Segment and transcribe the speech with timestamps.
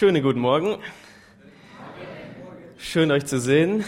[0.00, 0.78] Schönen guten Morgen.
[2.78, 3.84] Schön euch zu sehen.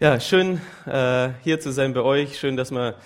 [0.00, 2.36] Ja, schön äh, hier zu sein bei euch.
[2.36, 2.96] Schön, dass wir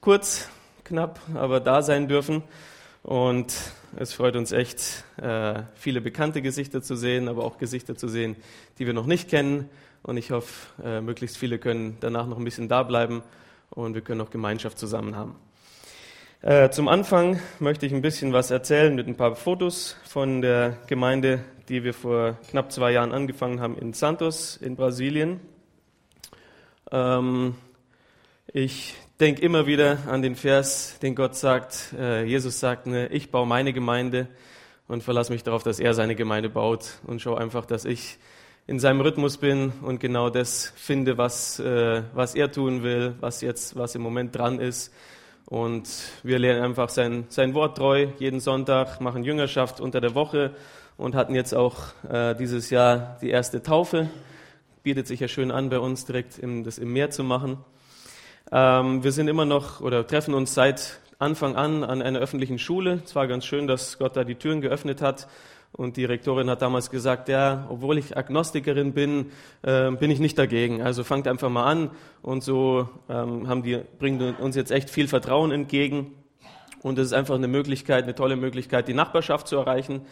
[0.00, 0.48] kurz,
[0.82, 2.42] knapp, aber da sein dürfen.
[3.02, 3.54] Und
[3.96, 8.36] es freut uns echt, äh, viele bekannte Gesichter zu sehen, aber auch Gesichter zu sehen,
[8.78, 9.68] die wir noch nicht kennen.
[10.02, 13.22] Und ich hoffe, äh, möglichst viele können danach noch ein bisschen da bleiben
[13.68, 15.36] und wir können noch Gemeinschaft zusammen haben.
[16.44, 20.76] Äh, zum Anfang möchte ich ein bisschen was erzählen mit ein paar Fotos von der
[20.88, 25.38] Gemeinde, die wir vor knapp zwei Jahren angefangen haben in Santos in Brasilien.
[26.90, 27.54] Ähm,
[28.52, 33.30] ich denke immer wieder an den Vers, den Gott sagt, äh, Jesus sagt, ne, ich
[33.30, 34.26] baue meine Gemeinde
[34.88, 38.18] und verlasse mich darauf, dass er seine Gemeinde baut und schaue einfach, dass ich
[38.66, 43.42] in seinem Rhythmus bin und genau das finde, was, äh, was er tun will, was
[43.42, 44.92] jetzt, was im Moment dran ist
[45.46, 45.88] und
[46.22, 50.54] wir lernen einfach sein, sein Wort treu jeden Sonntag, machen Jüngerschaft unter der Woche
[50.96, 51.78] und hatten jetzt auch
[52.08, 54.08] äh, dieses Jahr die erste Taufe.
[54.82, 57.58] Bietet sich ja schön an, bei uns direkt im, das im Meer zu machen.
[58.50, 63.02] Ähm, wir sind immer noch oder treffen uns seit Anfang an an einer öffentlichen Schule.
[63.04, 65.28] Es war ganz schön, dass Gott da die Türen geöffnet hat
[65.72, 69.30] und die Rektorin hat damals gesagt, ja, obwohl ich Agnostikerin bin,
[69.62, 70.82] äh, bin ich nicht dagegen.
[70.82, 71.90] Also fangt einfach mal an.
[72.20, 76.12] Und so ähm, haben die, bringen uns jetzt echt viel Vertrauen entgegen.
[76.82, 80.02] Und es ist einfach eine Möglichkeit, eine tolle Möglichkeit, die Nachbarschaft zu erreichen.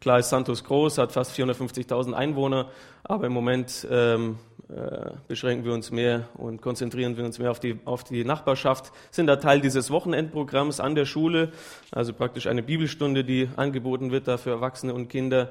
[0.00, 2.70] Klar ist Santos groß, hat fast 450.000 Einwohner,
[3.04, 4.49] aber im Moment ähm, äh,
[5.26, 9.26] beschränken wir uns mehr und konzentrieren wir uns mehr auf die, auf die Nachbarschaft, sind
[9.26, 11.50] da Teil dieses Wochenendprogramms an der Schule,
[11.90, 15.50] also praktisch eine Bibelstunde, die angeboten wird da für Erwachsene und Kinder.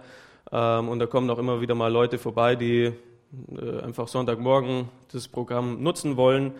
[0.51, 2.93] Ähm, und da kommen auch immer wieder mal Leute vorbei, die
[3.57, 6.53] äh, einfach Sonntagmorgen das Programm nutzen wollen.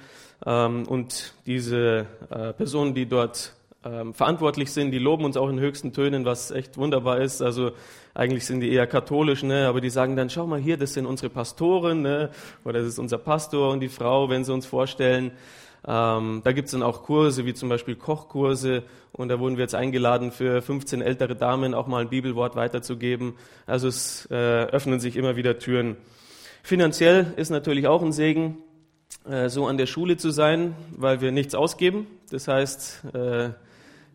[0.45, 3.53] Ähm, und diese äh, Personen, die dort
[3.85, 7.41] ähm, verantwortlich sind, die loben uns auch in höchsten Tönen, was echt wunderbar ist.
[7.41, 7.71] Also
[8.13, 9.67] eigentlich sind die eher katholisch, ne?
[9.67, 12.29] aber die sagen dann, schau mal hier, das sind unsere Pastoren ne?
[12.65, 15.31] oder das ist unser Pastor und die Frau, wenn sie uns vorstellen.
[15.87, 19.75] Ähm, da gibt's dann auch Kurse, wie zum Beispiel Kochkurse und da wurden wir jetzt
[19.75, 23.35] eingeladen, für 15 ältere Damen auch mal ein Bibelwort weiterzugeben.
[23.65, 25.95] Also es äh, öffnen sich immer wieder Türen.
[26.63, 28.57] Finanziell ist natürlich auch ein Segen,
[29.25, 32.07] äh, so an der Schule zu sein, weil wir nichts ausgeben.
[32.29, 33.49] Das heißt, äh,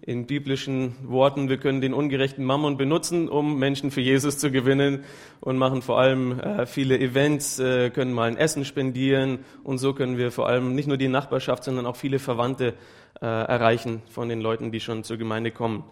[0.07, 5.05] in biblischen Worten, wir können den ungerechten Mammon benutzen, um Menschen für Jesus zu gewinnen
[5.41, 9.95] und machen vor allem äh, viele Events, äh, können mal ein Essen spendieren und so
[9.95, 12.75] können wir vor allem nicht nur die Nachbarschaft, sondern auch viele Verwandte
[13.21, 15.85] äh, erreichen von den Leuten, die schon zur Gemeinde kommen.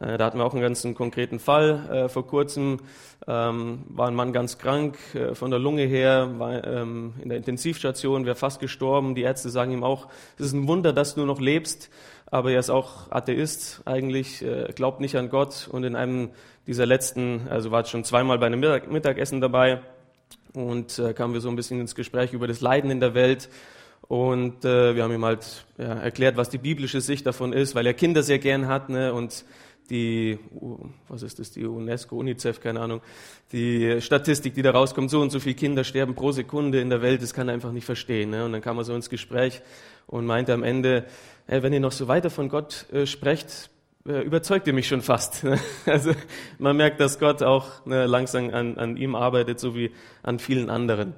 [0.00, 1.88] Äh, da hatten wir auch einen ganz konkreten Fall.
[1.90, 2.78] Äh, vor kurzem
[3.26, 7.38] ähm, war ein Mann ganz krank äh, von der Lunge her, war ähm, in der
[7.38, 9.14] Intensivstation, wäre fast gestorben.
[9.14, 10.08] Die Ärzte sagen ihm auch,
[10.38, 11.90] es ist ein Wunder, dass du noch lebst
[12.30, 15.68] aber er ist auch Atheist eigentlich, äh, glaubt nicht an Gott.
[15.70, 16.30] Und in einem
[16.66, 19.80] dieser letzten, also war schon zweimal bei einem Mittag, Mittagessen dabei.
[20.52, 23.48] Und äh, kamen wir so ein bisschen ins Gespräch über das Leiden in der Welt.
[24.02, 27.86] Und äh, wir haben ihm halt ja, erklärt, was die biblische Sicht davon ist, weil
[27.86, 29.44] er Kinder sehr gern hat ne, und
[29.90, 30.38] die,
[31.08, 33.00] was ist das, die UNESCO, UNICEF, keine Ahnung,
[33.52, 37.02] die Statistik, die da rauskommt, so und so viele Kinder sterben pro Sekunde in der
[37.02, 38.30] Welt, das kann er einfach nicht verstehen.
[38.30, 38.44] Ne?
[38.44, 39.60] Und dann kam er so ins Gespräch
[40.06, 41.04] und meinte am Ende,
[41.46, 43.70] hey, wenn ihr noch so weiter von Gott äh, sprecht,
[44.06, 45.44] äh, überzeugt ihr mich schon fast.
[45.86, 46.12] also
[46.58, 49.90] man merkt, dass Gott auch ne, langsam an, an, ihm arbeitet, so wie
[50.22, 51.14] an vielen anderen.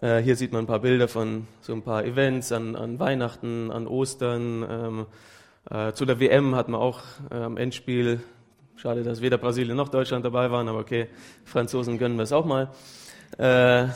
[0.00, 3.70] Äh, hier sieht man ein paar Bilder von so ein paar Events an, an Weihnachten,
[3.70, 4.66] an Ostern.
[4.68, 5.06] Ähm,
[5.70, 7.00] äh, zu der WM hat man auch
[7.30, 8.20] äh, am Endspiel,
[8.76, 11.08] schade, dass weder Brasilien noch Deutschland dabei waren, aber okay,
[11.44, 12.70] Franzosen gönnen wir es auch mal.
[13.36, 13.88] Äh,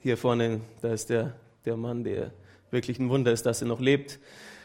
[0.00, 1.32] hier vorne, da ist der,
[1.64, 2.32] der Mann, der
[2.70, 4.18] wirklich ein Wunder ist, dass er noch lebt.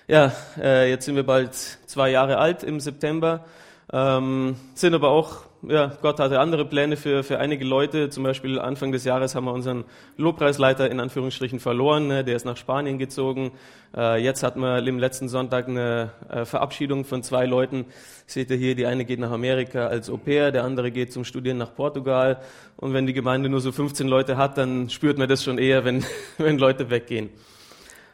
[0.08, 3.46] Ja, äh, jetzt sind wir bald zwei Jahre alt im September,
[3.94, 8.10] ähm, sind aber auch, ja, Gott hatte andere Pläne für, für einige Leute.
[8.10, 9.84] Zum Beispiel Anfang des Jahres haben wir unseren
[10.18, 12.24] Lobpreisleiter in Anführungsstrichen verloren, ne?
[12.24, 13.52] der ist nach Spanien gezogen.
[13.96, 17.86] Äh, jetzt hatten wir im letzten Sonntag eine äh, Verabschiedung von zwei Leuten.
[18.26, 21.26] Seht ihr hier, die eine geht nach Amerika als Au pair, der andere geht zum
[21.26, 22.42] Studieren nach Portugal.
[22.78, 25.86] Und wenn die Gemeinde nur so 15 Leute hat, dann spürt man das schon eher,
[25.86, 26.04] wenn,
[26.40, 27.30] wenn Leute weggehen.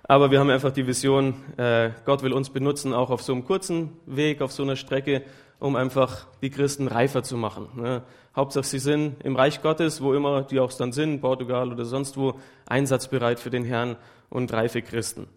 [0.04, 3.46] Aber wir haben einfach die Vision, äh, Gott will uns benutzen, auch auf so einem
[3.46, 5.24] kurzen Weg, auf so einer Strecke,
[5.60, 7.68] um einfach die Christen reifer zu machen.
[7.76, 8.04] Ne?
[8.36, 12.18] Hauptsache, sie sind im Reich Gottes, wo immer die auch dann sind, Portugal oder sonst
[12.18, 12.36] wo,
[12.68, 13.96] einsatzbereit für den Herrn
[14.30, 15.28] und reife Christen.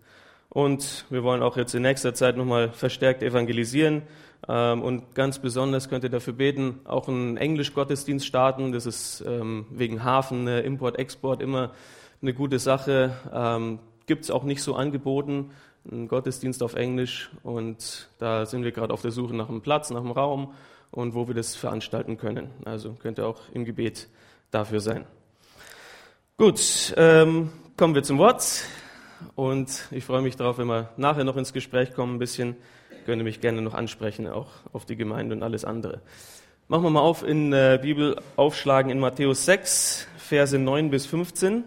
[0.51, 4.03] Und wir wollen auch jetzt in nächster Zeit nochmal verstärkt evangelisieren.
[4.49, 8.73] Ähm, und ganz besonders könnt ihr dafür beten, auch einen Englisch-Gottesdienst starten.
[8.73, 11.71] Das ist ähm, wegen Hafen, ne, Import, Export immer
[12.21, 13.17] eine gute Sache.
[13.33, 15.53] Ähm, gibt es auch nicht so angeboten,
[15.91, 17.31] einen Gottesdienst auf Englisch.
[17.43, 20.55] Und da sind wir gerade auf der Suche nach einem Platz, nach einem Raum.
[20.91, 22.51] und wo wir das veranstalten können.
[22.65, 24.09] Also könnte auch im Gebet
[24.51, 25.07] dafür sein.
[26.37, 28.65] Gut, ähm, kommen wir zum Wort.
[29.35, 32.57] Und ich freue mich darauf, wenn wir nachher noch ins Gespräch kommen, ein bisschen,
[33.05, 36.01] könnt ihr mich gerne noch ansprechen, auch auf die Gemeinde und alles andere.
[36.69, 41.65] Machen wir mal auf in der Bibel, aufschlagen in Matthäus 6, Verse 9 bis 15.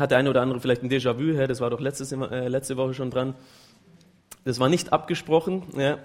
[0.00, 2.94] Hat der eine oder andere vielleicht ein Déjà-vu, das war doch letztes, äh, letzte Woche
[2.94, 3.34] schon dran.
[4.44, 5.64] Das war nicht abgesprochen.
[5.76, 5.98] Ja.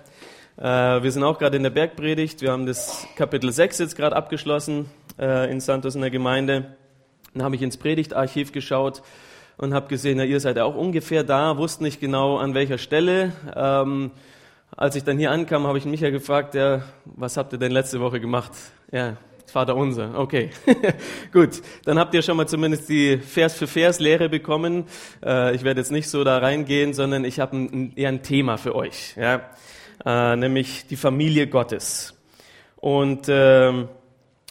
[0.58, 2.42] Äh, wir sind auch gerade in der Bergpredigt.
[2.42, 4.88] Wir haben das Kapitel 6 jetzt gerade abgeschlossen
[5.18, 6.76] äh, in Santos in der Gemeinde.
[7.34, 9.02] Dann habe ich ins Predigtarchiv geschaut
[9.56, 12.78] und habe gesehen, na, ihr seid ja auch ungefähr da, wusst nicht genau an welcher
[12.78, 13.32] Stelle.
[13.56, 14.12] Ähm,
[14.76, 17.72] als ich dann hier ankam, habe ich mich ja gefragt, ja, was habt ihr denn
[17.72, 18.52] letzte Woche gemacht?
[18.92, 19.16] Ja,
[19.46, 20.50] Vater unser, okay.
[21.32, 24.86] Gut, dann habt ihr schon mal zumindest die Vers für Vers Lehre bekommen.
[25.24, 28.76] Äh, ich werde jetzt nicht so da reingehen, sondern ich habe eher ein Thema für
[28.76, 29.42] euch, ja?
[30.06, 32.14] Äh, nämlich die Familie Gottes.
[32.76, 33.88] Und ähm,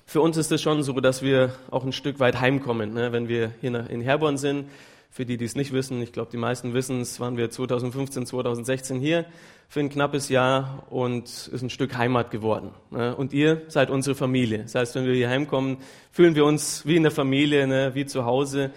[0.07, 3.13] für uns ist es schon so, dass wir auch ein Stück weit heimkommen, ne?
[3.13, 4.67] wenn wir hier in Herborn sind.
[5.15, 8.27] Für die, die es nicht wissen, ich glaube, die meisten wissen es, waren wir 2015,
[8.27, 9.27] 2016 hier
[9.69, 12.71] für ein knappes Jahr und ist ein Stück Heimat geworden.
[12.91, 13.15] Ne?
[13.15, 14.65] Und ihr seid unsere Familie.
[14.65, 15.77] Das heißt, wenn wir hier heimkommen,
[16.11, 17.93] fühlen wir uns wie in der Familie, ne?
[17.95, 18.73] wie zu Hause.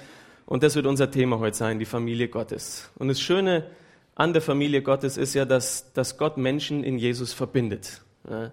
[0.46, 2.92] Und das wird unser Thema heute sein, die Familie Gottes.
[3.00, 3.66] Und das Schöne
[4.14, 8.04] an der Familie Gottes ist ja, dass, dass Gott Menschen in Jesus verbindet.
[8.30, 8.52] Ne?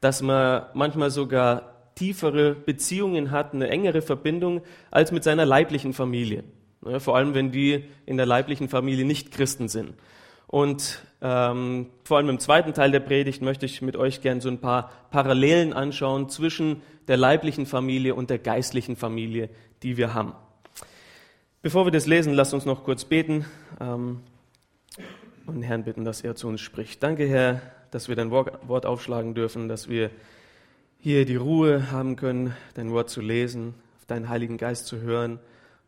[0.00, 6.42] Dass man manchmal sogar tiefere Beziehungen hat, eine engere Verbindung als mit seiner leiblichen Familie.
[6.86, 9.94] Ne, vor allem, wenn die in der leiblichen Familie nicht Christen sind.
[10.46, 14.48] Und ähm, vor allem im zweiten Teil der Predigt möchte ich mit euch gern so
[14.48, 19.48] ein paar Parallelen anschauen zwischen der leiblichen Familie und der geistlichen Familie,
[19.82, 20.34] die wir haben.
[21.62, 23.44] Bevor wir das lesen, lasst uns noch kurz beten
[23.80, 24.20] ähm,
[25.46, 27.02] und Herrn bitten, dass er zu uns spricht.
[27.02, 27.60] Danke, Herr,
[27.90, 30.10] dass wir dein Wort aufschlagen dürfen, dass wir
[30.98, 33.74] hier die Ruhe haben können, dein Wort zu lesen,
[34.06, 35.40] deinen Heiligen Geist zu hören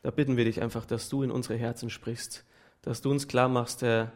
[0.08, 2.46] da bitten wir dich einfach, dass du in unsere Herzen sprichst,
[2.80, 4.10] dass du uns klar machst, Herr,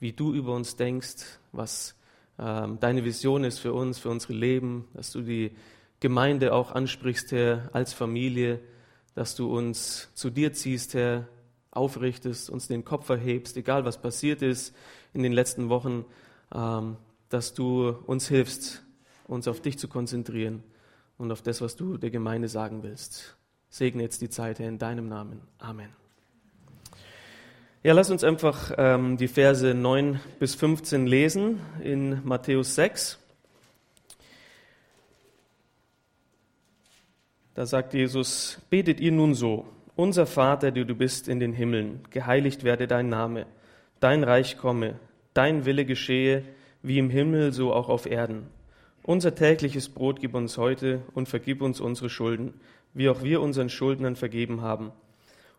[0.00, 1.94] wie du über uns denkst, was
[2.36, 5.52] ähm, deine Vision ist für uns, für unsere Leben, dass du die
[6.00, 8.58] Gemeinde auch ansprichst, Herr, als Familie,
[9.14, 11.28] dass du uns zu dir ziehst, Herr,
[11.70, 14.74] aufrichtest, uns den Kopf erhebst, egal was passiert ist
[15.14, 16.06] in den letzten Wochen,
[16.52, 16.96] ähm,
[17.28, 18.82] dass du uns hilfst,
[19.28, 20.64] uns auf dich zu konzentrieren
[21.18, 23.35] und auf das, was du der Gemeinde sagen willst.
[23.68, 25.40] Segne jetzt die Zeit, in deinem Namen.
[25.58, 25.90] Amen.
[27.82, 33.18] Ja, lass uns einfach ähm, die Verse 9 bis 15 lesen in Matthäus 6.
[37.54, 42.00] Da sagt Jesus, betet ihr nun so, unser Vater, der du bist in den Himmeln,
[42.10, 43.46] geheiligt werde dein Name,
[44.00, 44.96] dein Reich komme,
[45.32, 46.42] dein Wille geschehe,
[46.82, 48.48] wie im Himmel, so auch auf Erden.
[49.04, 52.54] Unser tägliches Brot gib uns heute und vergib uns unsere Schulden,
[52.96, 54.90] wie auch wir unseren Schuldnern vergeben haben.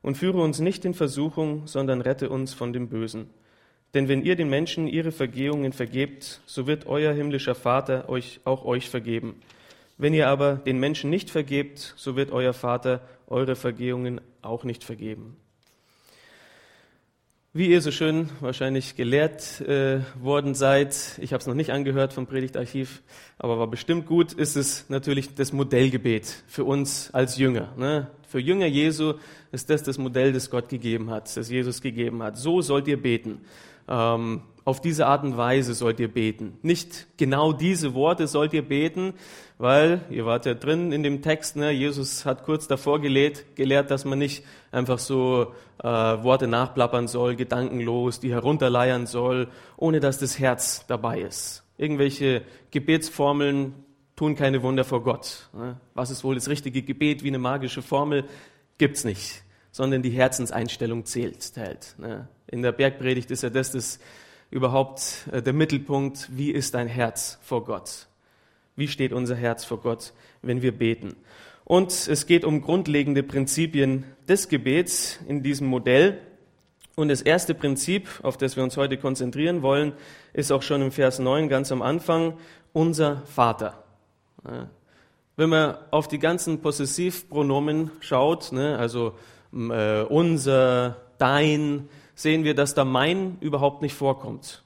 [0.02, 3.30] Und führe uns nicht in Versuchung, sondern rette uns von dem Bösen.
[3.94, 8.66] Denn wenn ihr den Menschen ihre Vergehungen vergebt, so wird euer himmlischer Vater euch auch
[8.66, 9.36] euch vergeben.
[9.98, 14.84] Wenn ihr aber den Menschen nicht vergebt, so wird euer Vater eure Vergehungen auch nicht
[14.84, 15.38] vergeben.
[17.54, 22.12] Wie ihr so schön wahrscheinlich gelehrt äh, worden seid, ich habe es noch nicht angehört
[22.12, 23.02] vom Predigtarchiv,
[23.40, 27.74] aber war bestimmt gut, ist es natürlich das Modellgebet für uns als Jünger.
[27.78, 28.12] Ne?
[28.28, 29.14] Für Jünger Jesu
[29.54, 32.38] ist das das Modell, das Gott gegeben hat, das Jesus gegeben hat.
[32.38, 33.40] So sollt ihr beten.
[33.88, 36.58] Ähm, auf diese Art und Weise sollt ihr beten.
[36.62, 39.14] Nicht genau diese Worte sollt ihr beten,
[39.58, 43.92] weil, ihr wart ja drin in dem Text, ne, Jesus hat kurz davor gelehrt, gelehrt,
[43.92, 50.20] dass man nicht einfach so äh, Worte nachplappern soll, gedankenlos, die herunterleiern soll, ohne dass
[50.20, 51.64] das Herz dabei ist.
[51.78, 52.42] Irgendwelche
[52.72, 53.74] Gebetsformeln
[54.18, 55.50] tun keine Wunder vor Gott.
[55.54, 55.80] Ne?
[55.94, 58.26] Was ist wohl das richtige Gebet wie eine magische Formel?
[58.78, 61.42] Gibt's nicht, sondern die Herzenseinstellung zählt.
[61.42, 62.28] zählt ne?
[62.48, 64.00] In der Bergpredigt ist ja das das
[64.50, 68.08] überhaupt äh, der Mittelpunkt, wie ist dein Herz vor Gott?
[68.76, 71.16] Wie steht unser Herz vor Gott, wenn wir beten?
[71.66, 76.20] Und es geht um grundlegende Prinzipien des Gebets in diesem Modell.
[76.96, 79.92] Und das erste Prinzip, auf das wir uns heute konzentrieren wollen,
[80.32, 82.38] ist auch schon im Vers 9 ganz am Anfang,
[82.72, 83.84] unser Vater.
[85.36, 89.18] Wenn man auf die ganzen Possessivpronomen schaut, ne, also
[89.54, 94.64] äh, unser, dein, sehen wir, dass da mein überhaupt nicht vorkommt.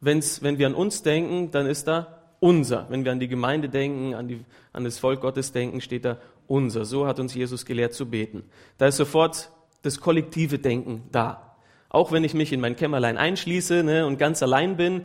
[0.00, 2.86] Wenn's, wenn wir an uns denken, dann ist da unser.
[2.88, 6.16] Wenn wir an die Gemeinde denken, an, die, an das Volk Gottes denken, steht da
[6.46, 6.86] unser.
[6.86, 8.42] So hat uns Jesus gelehrt zu beten.
[8.78, 9.50] Da ist sofort
[9.82, 11.56] das kollektive Denken da.
[11.90, 15.02] Auch wenn ich mich in mein Kämmerlein einschließe ne, und ganz allein bin,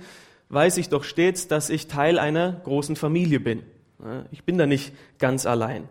[0.48, 3.63] weiß ich doch stets, dass ich Teil einer großen Familie bin.
[4.31, 5.89] Ich bin da nicht ganz allein.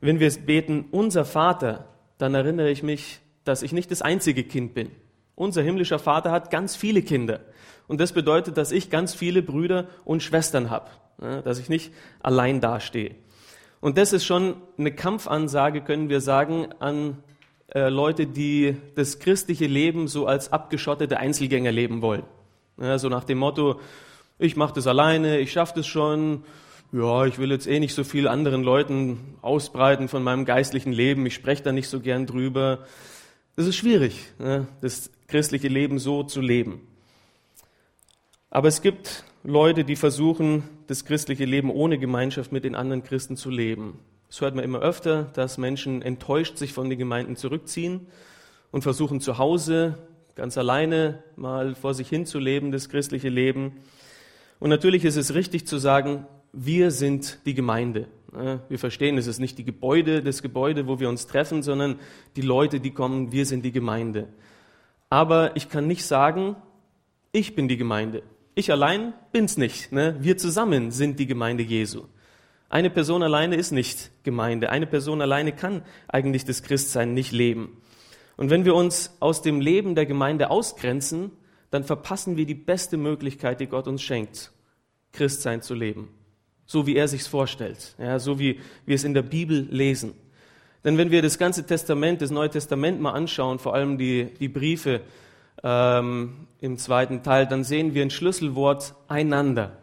[0.00, 1.88] Wenn wir beten, unser Vater,
[2.18, 4.90] dann erinnere ich mich, dass ich nicht das einzige Kind bin.
[5.40, 7.40] Unser himmlischer Vater hat ganz viele Kinder.
[7.88, 12.60] Und das bedeutet, dass ich ganz viele Brüder und Schwestern habe, dass ich nicht allein
[12.60, 13.14] dastehe.
[13.80, 17.22] Und das ist schon eine Kampfansage, können wir sagen, an
[17.68, 22.24] äh, Leute, die das christliche Leben so als abgeschottete Einzelgänger leben wollen.
[22.78, 23.80] Ja, so nach dem Motto,
[24.38, 26.44] ich mache das alleine, ich schaffe das schon,
[26.92, 31.24] ja, ich will jetzt eh nicht so viel anderen Leuten ausbreiten von meinem geistlichen Leben,
[31.24, 32.80] ich spreche da nicht so gern drüber.
[33.56, 36.86] Das ist schwierig, ne, das christliche Leben so zu leben.
[38.50, 43.36] Aber es gibt Leute, die versuchen, das christliche Leben ohne Gemeinschaft mit den anderen Christen
[43.36, 43.98] zu leben.
[44.28, 48.06] Es hört man immer öfter, dass Menschen enttäuscht sich von den Gemeinden zurückziehen
[48.72, 49.98] und versuchen zu Hause
[50.34, 53.76] ganz alleine mal vor sich hin zu leben, das christliche Leben.
[54.58, 58.08] Und natürlich ist es richtig zu sagen, wir sind die Gemeinde.
[58.68, 61.98] Wir verstehen, es ist nicht die Gebäude, das Gebäude, wo wir uns treffen, sondern
[62.36, 64.28] die Leute, die kommen, wir sind die Gemeinde.
[65.10, 66.56] Aber ich kann nicht sagen,
[67.32, 68.22] ich bin die Gemeinde.
[68.54, 69.92] Ich allein bin's nicht.
[69.92, 70.16] Ne?
[70.20, 72.04] Wir zusammen sind die Gemeinde Jesu.
[72.70, 74.70] Eine Person alleine ist nicht Gemeinde.
[74.70, 77.82] Eine Person alleine kann eigentlich das Christsein nicht leben.
[78.38, 81.32] Und wenn wir uns aus dem Leben der Gemeinde ausgrenzen,
[81.70, 84.52] dann verpassen wir die beste Möglichkeit, die Gott uns schenkt,
[85.12, 86.08] Christsein zu leben
[86.70, 90.14] so wie er sich's vorstellt, ja, so wie wir es in der Bibel lesen.
[90.84, 94.48] Denn wenn wir das ganze Testament, das Neue Testament mal anschauen, vor allem die, die
[94.48, 95.02] Briefe
[95.62, 99.76] ähm, im zweiten Teil, dann sehen wir ein Schlüsselwort einander.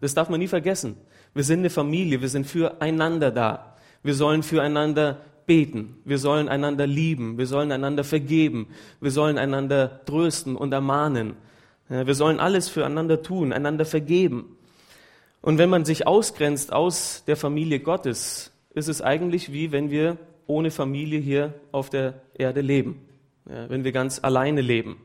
[0.00, 0.96] Das darf man nie vergessen.
[1.34, 3.76] Wir sind eine Familie, wir sind füreinander da.
[4.02, 8.68] Wir sollen füreinander beten, wir sollen einander lieben, wir sollen einander vergeben,
[9.00, 11.34] wir sollen einander trösten und ermahnen.
[11.88, 14.56] Wir sollen alles füreinander tun, einander vergeben.
[15.40, 20.16] Und wenn man sich ausgrenzt aus der Familie Gottes, ist es eigentlich wie wenn wir
[20.46, 23.00] ohne Familie hier auf der Erde leben,
[23.48, 24.96] ja, wenn wir ganz alleine leben.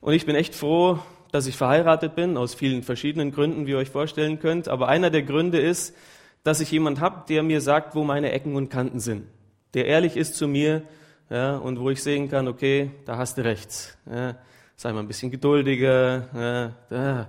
[0.00, 0.98] Und ich bin echt froh,
[1.32, 4.68] dass ich verheiratet bin, aus vielen verschiedenen Gründen, wie ihr euch vorstellen könnt.
[4.68, 5.94] Aber einer der Gründe ist,
[6.42, 9.26] dass ich jemand habe, der mir sagt, wo meine Ecken und Kanten sind,
[9.74, 10.82] der ehrlich ist zu mir
[11.30, 13.98] ja, und wo ich sehen kann, okay, da hast du recht.
[14.10, 14.36] Ja,
[14.76, 16.74] sei mal ein bisschen geduldiger.
[16.90, 17.28] Ja,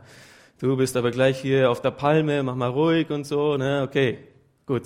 [0.59, 3.55] Du bist aber gleich hier auf der Palme, mach mal ruhig und so.
[3.55, 3.81] Ne?
[3.81, 4.17] Okay,
[4.65, 4.83] gut,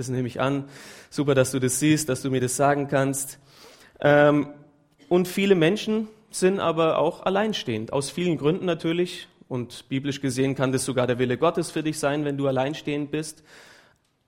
[0.00, 0.64] das nehme ich an.
[1.10, 3.38] Super, dass du das siehst, dass du mir das sagen kannst.
[4.00, 4.48] Ähm,
[5.08, 9.28] und viele Menschen sind aber auch alleinstehend, aus vielen Gründen natürlich.
[9.46, 13.10] Und biblisch gesehen kann das sogar der Wille Gottes für dich sein, wenn du alleinstehend
[13.10, 13.44] bist.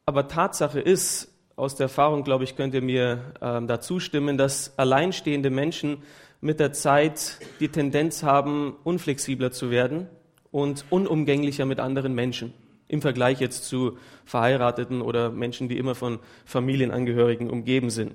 [0.04, 4.78] Aber Tatsache ist, aus der Erfahrung, glaube ich, könnt ihr mir ähm, da zustimmen, dass
[4.78, 6.02] alleinstehende Menschen
[6.40, 10.08] mit der Zeit die Tendenz haben, unflexibler zu werden
[10.50, 12.52] und unumgänglicher mit anderen Menschen
[12.92, 13.96] im Vergleich jetzt zu
[14.26, 18.12] Verheirateten oder Menschen, die immer von Familienangehörigen umgeben sind.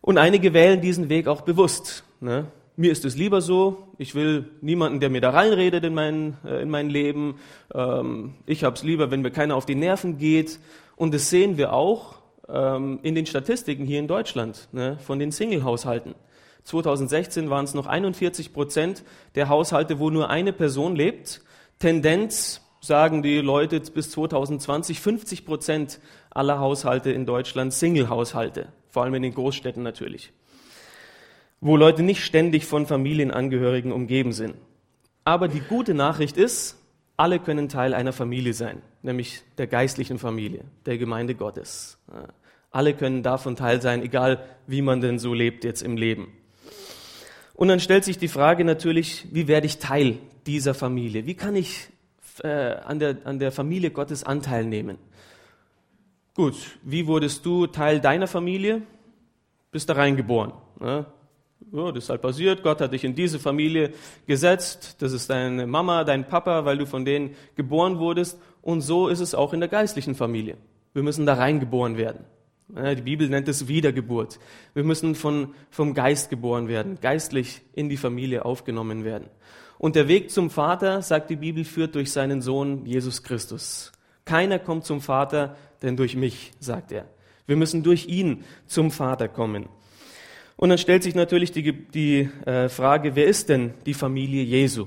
[0.00, 2.04] Und einige wählen diesen Weg auch bewusst.
[2.20, 2.46] Ne?
[2.76, 6.62] Mir ist es lieber so, ich will niemanden, der mir da reinredet in mein, äh,
[6.62, 7.40] in mein Leben.
[7.74, 10.60] Ähm, ich habe es lieber, wenn mir keiner auf die Nerven geht.
[10.94, 12.14] Und das sehen wir auch
[12.48, 14.96] ähm, in den Statistiken hier in Deutschland ne?
[15.04, 16.14] von den Single-Haushalten.
[16.62, 19.02] 2016 waren es noch 41 Prozent
[19.34, 21.42] der Haushalte, wo nur eine Person lebt.
[21.80, 26.00] Tendenz, sagen die Leute, bis 2020 50 Prozent
[26.30, 30.32] aller Haushalte in Deutschland Single-Haushalte, vor allem in den Großstädten natürlich,
[31.60, 34.54] wo Leute nicht ständig von Familienangehörigen umgeben sind.
[35.24, 36.76] Aber die gute Nachricht ist,
[37.16, 41.98] alle können Teil einer Familie sein, nämlich der geistlichen Familie, der Gemeinde Gottes.
[42.70, 46.32] Alle können davon Teil sein, egal wie man denn so lebt jetzt im Leben.
[47.54, 51.24] Und dann stellt sich die Frage natürlich, wie werde ich Teil dieser Familie?
[51.26, 51.88] Wie kann ich
[52.44, 54.98] äh, an, der, an der Familie Gottes Anteil nehmen?
[56.34, 58.82] Gut, wie wurdest du Teil deiner Familie?
[59.72, 60.52] Bist da reingeboren.
[60.78, 61.06] Ne?
[61.72, 62.62] Ja, das ist halt passiert.
[62.62, 63.92] Gott hat dich in diese Familie
[64.26, 64.96] gesetzt.
[65.00, 68.38] Das ist deine Mama, dein Papa, weil du von denen geboren wurdest.
[68.62, 70.56] Und so ist es auch in der geistlichen Familie.
[70.92, 72.24] Wir müssen da reingeboren werden.
[72.68, 74.40] Die Bibel nennt es Wiedergeburt.
[74.74, 79.28] Wir müssen von, vom Geist geboren werden, geistlich in die Familie aufgenommen werden.
[79.78, 83.92] Und der Weg zum Vater, sagt die Bibel, führt durch seinen Sohn Jesus Christus.
[84.24, 87.06] Keiner kommt zum Vater, denn durch mich, sagt er.
[87.46, 89.68] Wir müssen durch ihn zum Vater kommen.
[90.56, 94.86] Und dann stellt sich natürlich die, die äh, Frage, wer ist denn die Familie Jesu?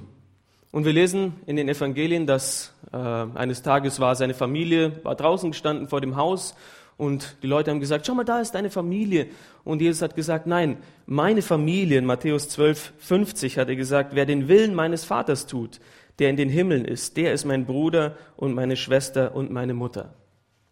[0.71, 5.51] Und wir lesen in den Evangelien, dass äh, eines Tages war seine Familie, war draußen
[5.51, 6.55] gestanden vor dem Haus
[6.99, 9.27] Und die Leute haben gesagt, schau mal, da ist deine Familie.
[9.63, 10.75] Und Jesus hat gesagt, nein,
[11.05, 15.79] meine Familie, in Matthäus 12, 50 hat er gesagt, wer den Willen meines Vaters tut,
[16.19, 20.13] der in den Himmeln ist, der ist mein Bruder und meine Schwester und meine Mutter.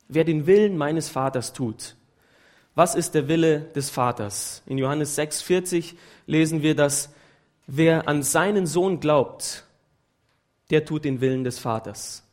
[0.10, 1.96] Wer den Willen meines Vaters tut.
[2.76, 4.64] Was ist der Wille des Vaters?
[4.66, 7.10] In Johannes 6, 40 lesen wir, dass
[7.68, 9.64] wer an seinen Sohn glaubt,
[10.72, 12.24] der tut den Willen des Vaters.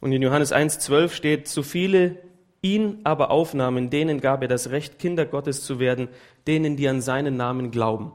[0.00, 2.16] Und in Johannes 1, 12 steht, so viele
[2.64, 6.08] ihn aber aufnahmen, denen gab er das Recht, Kinder Gottes zu werden,
[6.46, 8.12] denen, die an seinen Namen glauben.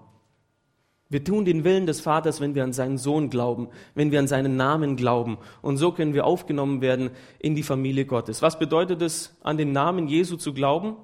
[1.08, 4.28] Wir tun den Willen des Vaters, wenn wir an seinen Sohn glauben, wenn wir an
[4.28, 5.38] seinen Namen glauben.
[5.62, 8.42] Und so können wir aufgenommen werden in die Familie Gottes.
[8.42, 10.98] Was bedeutet es, an den Namen Jesu zu glauben?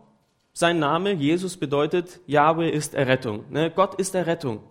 [0.53, 3.45] Sein Name, Jesus, bedeutet, Yahweh ist Errettung.
[3.49, 3.71] Ne?
[3.75, 4.61] Gott ist Errettung.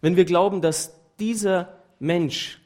[0.00, 2.60] Wenn wir glauben, dass dieser Mensch,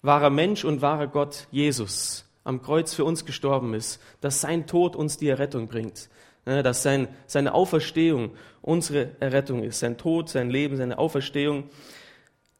[0.00, 4.96] wahrer Mensch und wahrer Gott, Jesus, am Kreuz für uns gestorben ist, dass sein Tod
[4.96, 6.08] uns die Errettung bringt,
[6.44, 11.64] dass sein, seine Auferstehung unsere Errettung ist, sein Tod, sein Leben, seine Auferstehung,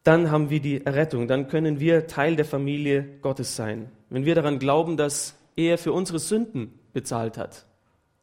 [0.05, 3.91] dann haben wir die Errettung, dann können wir Teil der Familie Gottes sein.
[4.11, 7.67] Wenn wir daran glauben, dass er für unsere Sünden bezahlt hat,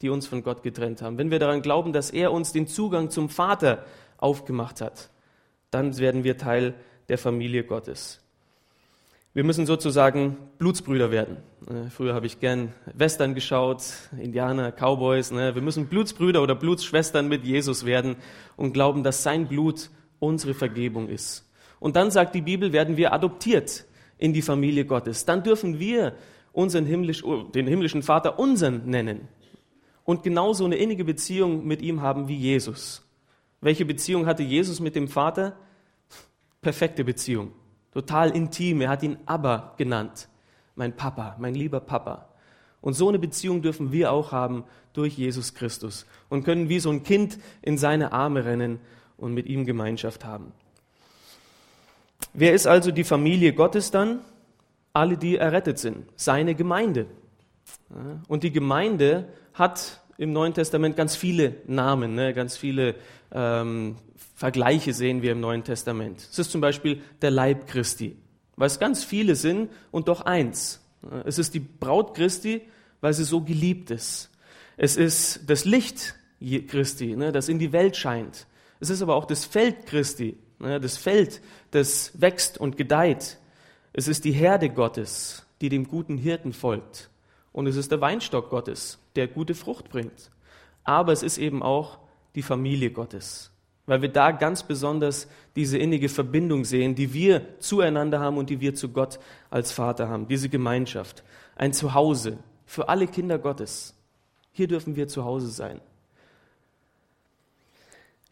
[0.02, 3.10] die uns von Gott getrennt haben, wenn wir daran glauben, dass er uns den Zugang
[3.10, 3.86] zum Vater
[4.18, 5.10] aufgemacht hat,
[5.72, 6.74] dann werden wir Teil
[7.08, 8.22] der Familie Gottes.
[9.34, 11.38] Wir müssen sozusagen Blutsbrüder werden.
[11.68, 13.84] Äh, früher habe ich gern Western geschaut,
[14.20, 15.32] Indianer, Cowboys.
[15.32, 15.54] Ne?
[15.54, 18.16] Wir müssen Blutsbrüder oder Blutsschwestern mit Jesus werden
[18.58, 21.48] und glauben, dass sein Blut unsere Vergebung ist.
[21.80, 23.86] Und dann sagt die Bibel, werden wir adoptiert
[24.18, 25.26] in die Familie Gottes.
[25.26, 26.16] Dann dürfen wir
[26.52, 29.28] unseren himmlisch, oh, den himmlischen Vater unseren nennen
[30.10, 33.08] und genauso eine innige Beziehung mit ihm haben wie Jesus.
[33.62, 35.56] Welche Beziehung hatte Jesus mit dem Vater?
[36.62, 37.52] Perfekte Beziehung.
[37.94, 38.82] Total intim.
[38.82, 40.30] Er hat ihn Abba genannt.
[40.76, 42.30] Mein Papa, mein lieber Papa.
[42.82, 46.90] Und so eine Beziehung dürfen wir auch haben durch Jesus Christus und können wie so
[46.90, 48.80] ein Kind in seine Arme rennen
[49.18, 50.54] und mit ihm Gemeinschaft haben.
[52.34, 54.20] Wer ist also die Familie Gottes dann?
[54.94, 56.06] Alle, die errettet sind.
[56.16, 57.08] Seine Gemeinde.
[58.28, 62.96] Und die Gemeinde hat im Neuen Testament ganz viele Namen, ne, ganz viele
[63.32, 63.96] ähm,
[64.36, 66.28] Vergleiche sehen wir im Neuen Testament.
[66.32, 68.18] Es ist zum Beispiel der Leib Christi,
[68.56, 70.82] weil es ganz viele sind und doch eins.
[71.26, 72.62] Es ist die Braut Christi,
[73.02, 74.30] weil sie so geliebt ist.
[74.78, 76.16] Es ist das Licht
[76.68, 78.48] Christi, ne, das in die Welt scheint.
[78.80, 83.38] Es ist aber auch das Feld Christi, ne, das Feld, das wächst und gedeiht.
[83.92, 87.10] Es ist die Herde Gottes, die dem guten Hirten folgt.
[87.52, 90.32] Und es ist der Weinstock Gottes, der gute Frucht bringt.
[90.84, 92.00] Aber es ist eben auch
[92.36, 93.52] die Familie Gottes,
[93.86, 98.62] weil wir da ganz besonders diese innige Verbindung sehen, die wir zueinander haben und die
[98.62, 101.24] wir zu Gott als Vater haben, diese Gemeinschaft,
[101.56, 103.96] ein Zuhause für alle Kinder Gottes.
[104.52, 105.82] Hier dürfen wir zu Hause sein.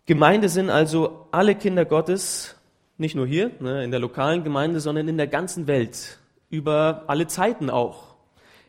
[0.05, 2.55] Gemeinde sind also alle Kinder Gottes,
[2.97, 6.17] nicht nur hier ne, in der lokalen Gemeinde, sondern in der ganzen Welt,
[6.49, 8.15] über alle Zeiten auch.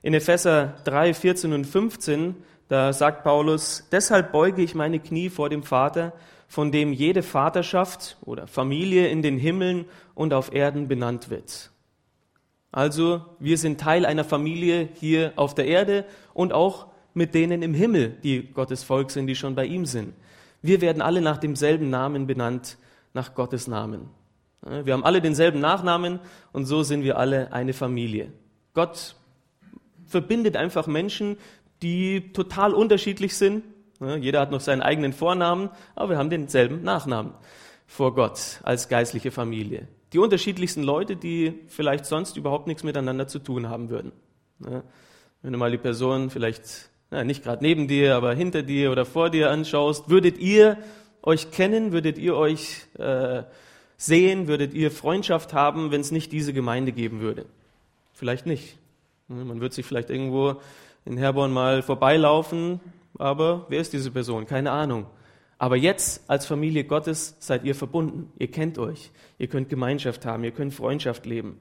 [0.03, 2.35] In Epheser 3, 14 und 15
[2.69, 6.13] da sagt Paulus, deshalb beuge ich meine Knie vor dem Vater,
[6.47, 11.71] von dem jede Vaterschaft oder Familie in den Himmeln und auf Erden benannt wird.
[12.71, 16.05] Also wir sind Teil einer Familie hier auf der Erde
[16.35, 20.15] und auch mit denen im Himmel, die Gottes Volk sind, die schon bei ihm sind.
[20.61, 22.77] Wir werden alle nach demselben Namen benannt,
[23.15, 24.11] nach Gottes Namen.
[24.63, 26.21] Wir haben alle denselben Nachnamen
[26.53, 28.33] und so sind wir alle eine Familie.
[28.75, 29.15] Gott
[30.07, 31.37] verbindet einfach Menschen
[31.83, 33.65] die total unterschiedlich sind.
[34.21, 37.33] Jeder hat noch seinen eigenen Vornamen, aber wir haben denselben Nachnamen
[37.87, 39.89] vor Gott als geistliche Familie.
[40.13, 44.13] Die unterschiedlichsten Leute, die vielleicht sonst überhaupt nichts miteinander zu tun haben würden.
[44.61, 49.31] Wenn du mal die Person vielleicht nicht gerade neben dir, aber hinter dir oder vor
[49.31, 50.79] dir anschaust, würdet ihr
[51.23, 53.43] euch kennen, würdet ihr euch äh,
[53.97, 57.47] sehen, würdet ihr Freundschaft haben, wenn es nicht diese Gemeinde geben würde?
[58.13, 58.77] Vielleicht nicht.
[59.29, 60.61] Man wird sich vielleicht irgendwo
[61.05, 62.81] in Herborn mal vorbeilaufen,
[63.19, 64.47] aber wer ist diese Person?
[64.47, 65.07] Keine Ahnung.
[65.59, 68.33] Aber jetzt als Familie Gottes seid ihr verbunden.
[68.39, 69.11] Ihr kennt euch.
[69.39, 70.45] Ihr könnt Gemeinschaft haben.
[70.45, 71.59] Ihr könnt Freundschaft leben.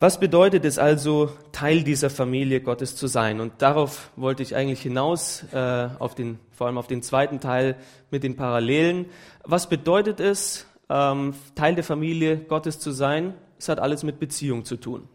[0.00, 3.40] Was bedeutet es also, Teil dieser Familie Gottes zu sein?
[3.40, 7.76] Und darauf wollte ich eigentlich hinaus, äh, auf den, vor allem auf den zweiten Teil
[8.10, 9.06] mit den Parallelen.
[9.44, 13.34] Was bedeutet es, ähm, Teil der Familie Gottes zu sein?
[13.60, 15.08] Es hat alles mit Beziehung zu tun.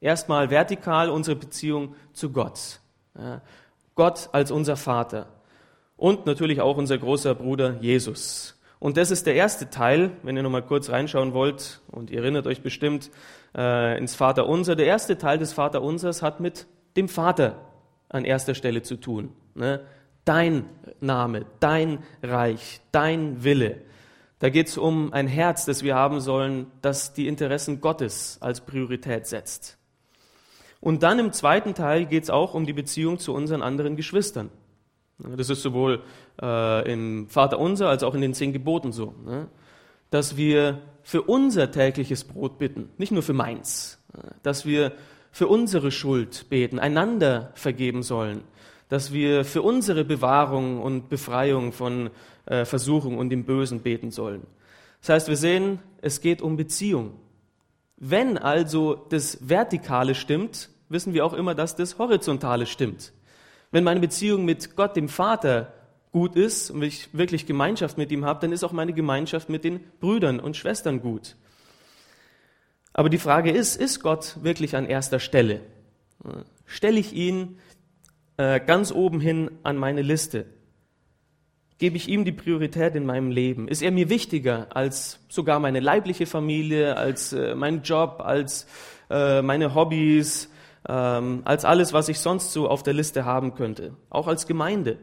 [0.00, 2.80] Erstmal vertikal unsere Beziehung zu Gott.
[3.94, 5.26] Gott als unser Vater.
[5.96, 8.58] Und natürlich auch unser großer Bruder Jesus.
[8.78, 12.46] Und das ist der erste Teil, wenn ihr nochmal kurz reinschauen wollt, und ihr erinnert
[12.46, 13.10] euch bestimmt
[13.56, 14.76] äh, ins Vaterunser.
[14.76, 17.56] Der erste Teil des Vaterunsers hat mit dem Vater
[18.08, 19.32] an erster Stelle zu tun.
[19.54, 19.80] Ne?
[20.24, 20.66] Dein
[21.00, 23.82] Name, dein Reich, dein Wille.
[24.38, 28.60] Da geht es um ein Herz, das wir haben sollen, das die Interessen Gottes als
[28.60, 29.77] Priorität setzt.
[30.80, 34.50] Und dann im zweiten Teil geht es auch um die Beziehung zu unseren anderen Geschwistern.
[35.18, 36.02] Das ist sowohl
[36.40, 39.48] äh, im Vater unser als auch in den zehn Geboten so, ne?
[40.10, 44.00] dass wir für unser tägliches Brot bitten, nicht nur für meins,
[44.42, 44.92] dass wir
[45.32, 48.42] für unsere Schuld beten, einander vergeben sollen,
[48.88, 52.10] dass wir für unsere Bewahrung und Befreiung von
[52.46, 54.46] äh, Versuchung und dem Bösen beten sollen.
[55.00, 57.12] Das heißt, wir sehen, es geht um Beziehung.
[58.00, 63.12] Wenn also das Vertikale stimmt, wissen wir auch immer, dass das Horizontale stimmt.
[63.70, 65.72] Wenn meine Beziehung mit Gott, dem Vater,
[66.12, 69.64] gut ist und ich wirklich Gemeinschaft mit ihm habe, dann ist auch meine Gemeinschaft mit
[69.64, 71.36] den Brüdern und Schwestern gut.
[72.92, 75.60] Aber die Frage ist, ist Gott wirklich an erster Stelle?
[76.66, 77.58] Stelle ich ihn
[78.36, 80.46] äh, ganz oben hin an meine Liste?
[81.78, 83.68] Gebe ich ihm die Priorität in meinem Leben?
[83.68, 88.66] Ist er mir wichtiger als sogar meine leibliche Familie, als äh, mein Job, als
[89.10, 90.50] äh, meine Hobbys,
[90.88, 93.94] ähm, als alles, was ich sonst so auf der Liste haben könnte?
[94.10, 94.98] Auch als Gemeinde?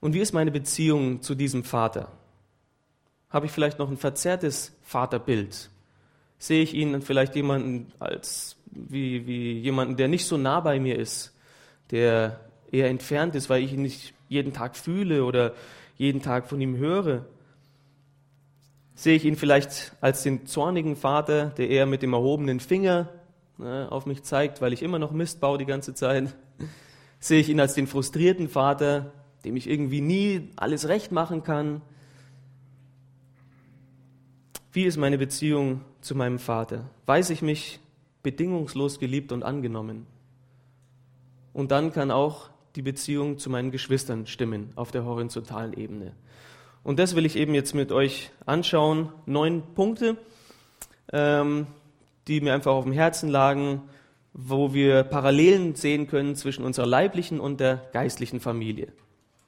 [0.00, 2.12] Und wie ist meine Beziehung zu diesem Vater?
[3.30, 5.70] Habe ich vielleicht noch ein verzerrtes Vaterbild?
[6.38, 10.98] Sehe ich ihn vielleicht jemanden als wie, wie jemanden, der nicht so nah bei mir
[10.98, 11.34] ist,
[11.90, 15.54] der eher entfernt ist, weil ich ihn nicht jeden Tag fühle oder
[15.96, 17.26] jeden Tag von ihm höre?
[18.94, 23.08] Sehe ich ihn vielleicht als den zornigen Vater, der eher mit dem erhobenen Finger
[23.58, 26.34] ne, auf mich zeigt, weil ich immer noch Mist baue die ganze Zeit?
[27.18, 29.12] Sehe ich ihn als den frustrierten Vater,
[29.44, 31.80] dem ich irgendwie nie alles recht machen kann?
[34.72, 36.90] Wie ist meine Beziehung zu meinem Vater?
[37.06, 37.80] Weiß ich mich
[38.22, 40.06] bedingungslos geliebt und angenommen?
[41.52, 46.12] Und dann kann auch die Beziehung zu meinen Geschwistern stimmen auf der horizontalen Ebene.
[46.82, 49.10] Und das will ich eben jetzt mit euch anschauen.
[49.26, 50.16] Neun Punkte,
[51.12, 51.66] ähm,
[52.26, 53.82] die mir einfach auf dem Herzen lagen,
[54.32, 58.88] wo wir Parallelen sehen können zwischen unserer leiblichen und der geistlichen Familie.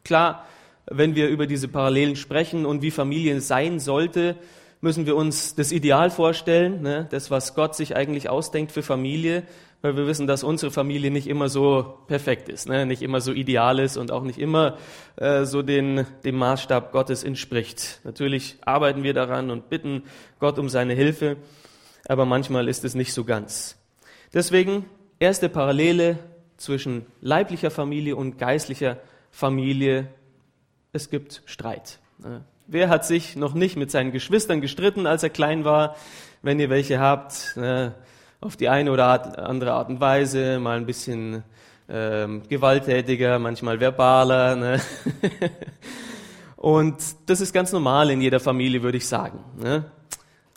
[0.04, 0.46] Klar,
[0.86, 4.36] wenn wir über diese Parallelen sprechen und wie Familie sein sollte,
[4.80, 7.08] müssen wir uns das Ideal vorstellen, ne?
[7.10, 9.42] das, was Gott sich eigentlich ausdenkt für Familie,
[9.82, 12.86] weil wir wissen, dass unsere Familie nicht immer so perfekt ist, ne?
[12.86, 14.78] nicht immer so ideal ist und auch nicht immer
[15.16, 18.00] äh, so den, dem Maßstab Gottes entspricht.
[18.04, 20.02] Natürlich arbeiten wir daran und bitten
[20.40, 21.36] Gott um seine Hilfe,
[22.08, 23.76] aber manchmal ist es nicht so ganz.
[24.34, 24.86] Deswegen
[25.18, 26.18] erste Parallele
[26.56, 28.98] zwischen leiblicher Familie und geistlicher
[29.30, 30.08] Familie,
[30.92, 31.98] es gibt Streit.
[32.66, 35.96] Wer hat sich noch nicht mit seinen Geschwistern gestritten, als er klein war?
[36.42, 37.56] Wenn ihr welche habt,
[38.46, 41.42] auf die eine oder andere Art und Weise, mal ein bisschen
[41.88, 44.54] ähm, gewalttätiger, manchmal verbaler.
[44.54, 44.80] Ne?
[46.56, 49.40] und das ist ganz normal in jeder Familie, würde ich sagen.
[49.61, 49.85] Ne?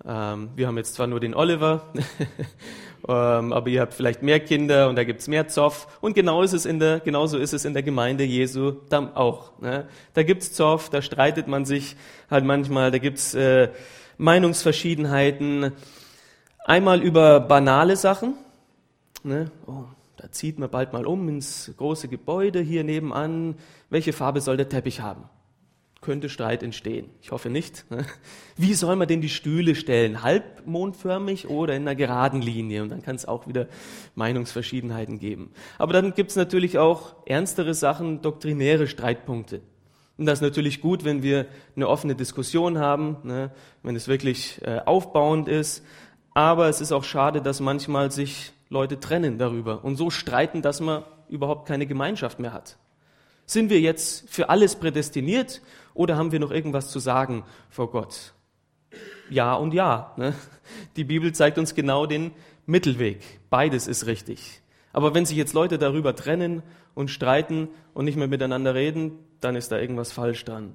[0.06, 1.92] Ähm, wir haben jetzt zwar nur den Oliver
[3.08, 5.98] ähm, aber ihr habt vielleicht mehr Kinder und da gibt's mehr Zoff.
[6.00, 9.60] Und genau ist es in der, genauso ist es in der Gemeinde Jesu dann auch.
[9.62, 9.88] Ne?
[10.14, 11.96] Da gibt's Zoff, da streitet man sich
[12.30, 13.70] halt manchmal, da gibt's äh,
[14.20, 15.72] Meinungsverschiedenheiten.
[16.70, 18.36] Einmal über banale Sachen.
[19.24, 19.50] Ne?
[19.66, 19.86] Oh,
[20.18, 23.56] da zieht man bald mal um ins große Gebäude hier nebenan.
[23.90, 25.24] Welche Farbe soll der Teppich haben?
[26.02, 27.10] könnte Streit entstehen.
[27.22, 27.90] Ich hoffe nicht.
[27.90, 28.06] Ne?
[28.56, 30.22] Wie soll man denn die Stühle stellen?
[30.22, 32.84] Halbmondförmig oder in einer geraden Linie?
[32.84, 33.68] Und dann kann es auch wieder
[34.14, 35.52] Meinungsverschiedenheiten geben.
[35.80, 39.62] Aber dann gibt es natürlich auch ernstere Sachen, doktrinäre Streitpunkte.
[40.20, 43.52] Und das ist natürlich gut, wenn wir eine offene Diskussion haben, ne?
[43.84, 45.84] wenn es wirklich äh, aufbauend ist.
[46.40, 50.80] Aber es ist auch schade, dass manchmal sich Leute trennen darüber und so streiten, dass
[50.80, 52.78] man überhaupt keine Gemeinschaft mehr hat.
[53.46, 55.62] Sind wir jetzt für alles prädestiniert
[55.94, 58.32] oder haben wir noch irgendwas zu sagen vor Gott?
[59.30, 60.14] Ja und ja.
[60.16, 60.34] Ne?
[60.96, 62.32] Die Bibel zeigt uns genau den
[62.66, 63.22] Mittelweg.
[63.50, 64.62] Beides ist richtig.
[64.94, 66.64] Aber wenn sich jetzt Leute darüber trennen
[66.96, 70.74] und streiten und nicht mehr miteinander reden, dann ist da irgendwas falsch dran.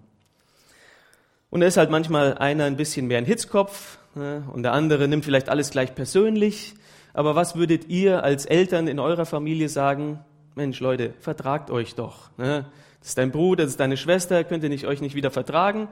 [1.49, 3.97] Und da ist halt manchmal einer ein bisschen mehr ein Hitzkopf?
[4.15, 6.75] Und der andere nimmt vielleicht alles gleich persönlich.
[7.13, 10.21] Aber was würdet ihr als Eltern in eurer Familie sagen,
[10.57, 12.31] Mensch, Leute, vertragt euch doch.
[12.37, 12.67] Ne?
[13.01, 15.89] Das ist dein Bruder, das ist deine Schwester, könnt ihr nicht, euch nicht wieder vertragen?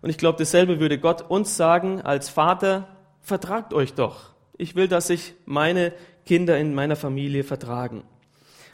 [0.00, 2.88] Und ich glaube, dasselbe würde Gott uns sagen als Vater,
[3.20, 4.34] vertragt euch doch.
[4.56, 5.92] Ich will, dass sich meine
[6.24, 8.04] Kinder in meiner Familie vertragen.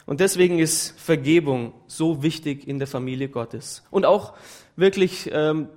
[0.05, 3.83] Und deswegen ist Vergebung so wichtig in der Familie Gottes.
[3.89, 4.33] Und auch
[4.75, 5.69] wirklich ähm,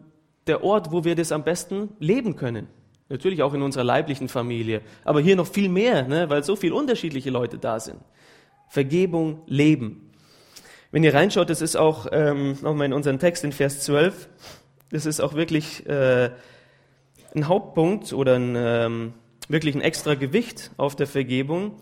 [0.47, 2.69] der Ort, wo wir das am besten leben können.
[3.09, 6.75] Natürlich auch in unserer leiblichen Familie, aber hier noch viel mehr, ne, weil so viele
[6.75, 8.01] unterschiedliche Leute da sind.
[8.69, 10.11] Vergebung leben.
[10.91, 14.29] Wenn ihr reinschaut, das ist auch ähm, nochmal in unseren Text in Vers 12,
[14.91, 16.31] das ist auch wirklich äh,
[17.35, 19.15] ein Hauptpunkt oder ein, ähm,
[19.49, 21.77] wirklich ein extra Gewicht auf der Vergebung.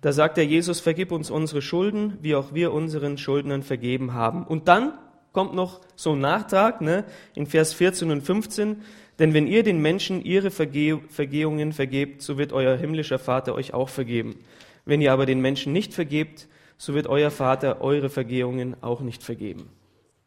[0.00, 4.44] Da sagt der Jesus, vergib uns unsere Schulden, wie auch wir unseren Schuldnern vergeben haben.
[4.44, 4.92] Und dann
[5.32, 8.82] kommt noch so ein Nachtrag ne, in Vers 14 und 15.
[9.18, 13.72] Denn wenn ihr den Menschen ihre Verge Vergehungen vergebt, so wird euer himmlischer Vater euch
[13.72, 14.40] auch vergeben.
[14.84, 19.22] Wenn ihr aber den Menschen nicht vergebt, so wird euer Vater eure Vergehungen auch nicht
[19.22, 19.70] vergeben.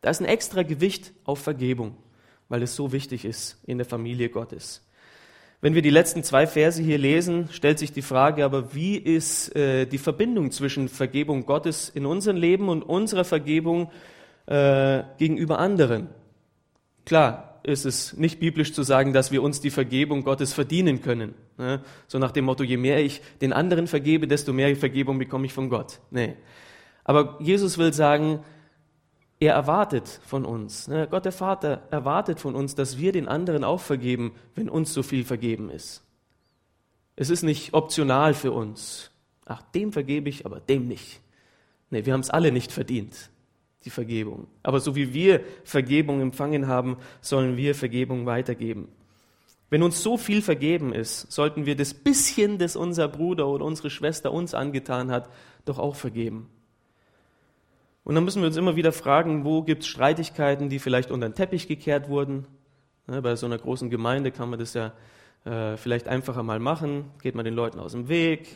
[0.01, 1.95] Da ist ein extra Gewicht auf Vergebung,
[2.49, 4.83] weil es so wichtig ist in der Familie Gottes.
[5.59, 9.55] Wenn wir die letzten zwei Verse hier lesen, stellt sich die Frage aber, wie ist
[9.55, 13.89] äh, die Verbindung zwischen Vergebung Gottes in unserem Leben und unserer Vergebung
[14.45, 16.09] äh, gegenüber anderen?
[17.05, 21.35] Klar, ist es nicht biblisch zu sagen, dass wir uns die Vergebung Gottes verdienen können.
[21.57, 21.81] Ne?
[22.07, 25.53] So nach dem Motto, je mehr ich den anderen vergebe, desto mehr Vergebung bekomme ich
[25.53, 25.99] von Gott.
[26.09, 26.35] Nee.
[27.03, 28.39] Aber Jesus will sagen,
[29.39, 31.07] er erwartet von uns, ne?
[31.11, 35.03] Gott der Vater erwartet von uns, dass wir den anderen auch vergeben, wenn uns so
[35.03, 36.03] viel vergeben ist.
[37.15, 39.11] Es ist nicht optional für uns.
[39.45, 41.21] Ach, dem vergebe ich, aber dem nicht.
[41.91, 43.29] Nee, wir haben es alle nicht verdient
[43.85, 44.47] die Vergebung.
[44.63, 48.89] Aber so wie wir Vergebung empfangen haben, sollen wir Vergebung weitergeben.
[49.69, 53.89] Wenn uns so viel vergeben ist, sollten wir das bisschen, das unser Bruder oder unsere
[53.89, 55.29] Schwester uns angetan hat,
[55.65, 56.49] doch auch vergeben.
[58.05, 61.27] Und dann müssen wir uns immer wieder fragen, wo gibt es Streitigkeiten, die vielleicht unter
[61.27, 62.45] den Teppich gekehrt wurden.
[63.05, 64.93] bei so einer großen Gemeinde kann man das ja
[65.43, 68.47] äh, vielleicht einfacher mal machen, geht man den Leuten aus dem Weg.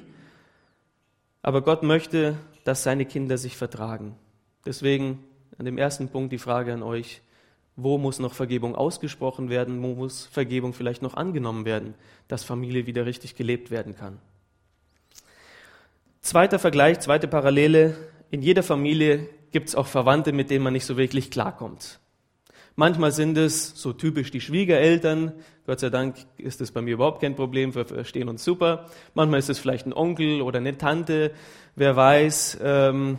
[1.42, 4.16] Aber Gott möchte, dass seine Kinder sich vertragen.
[4.65, 5.24] Deswegen
[5.58, 7.21] an dem ersten Punkt die Frage an euch,
[7.76, 11.95] wo muss noch Vergebung ausgesprochen werden, wo muss Vergebung vielleicht noch angenommen werden,
[12.28, 14.19] dass Familie wieder richtig gelebt werden kann.
[16.21, 17.95] Zweiter Vergleich, zweite Parallele,
[18.30, 22.00] in jeder Familie gibt es auch Verwandte, mit denen man nicht so wirklich klarkommt.
[22.76, 25.34] Manchmal sind es so typisch die Schwiegereltern.
[25.65, 28.89] Gott sei Dank ist das bei mir überhaupt kein Problem, wir verstehen uns super.
[29.13, 31.32] Manchmal ist es vielleicht ein Onkel oder eine Tante,
[31.76, 32.60] wer weiß.
[32.63, 33.17] Ähm,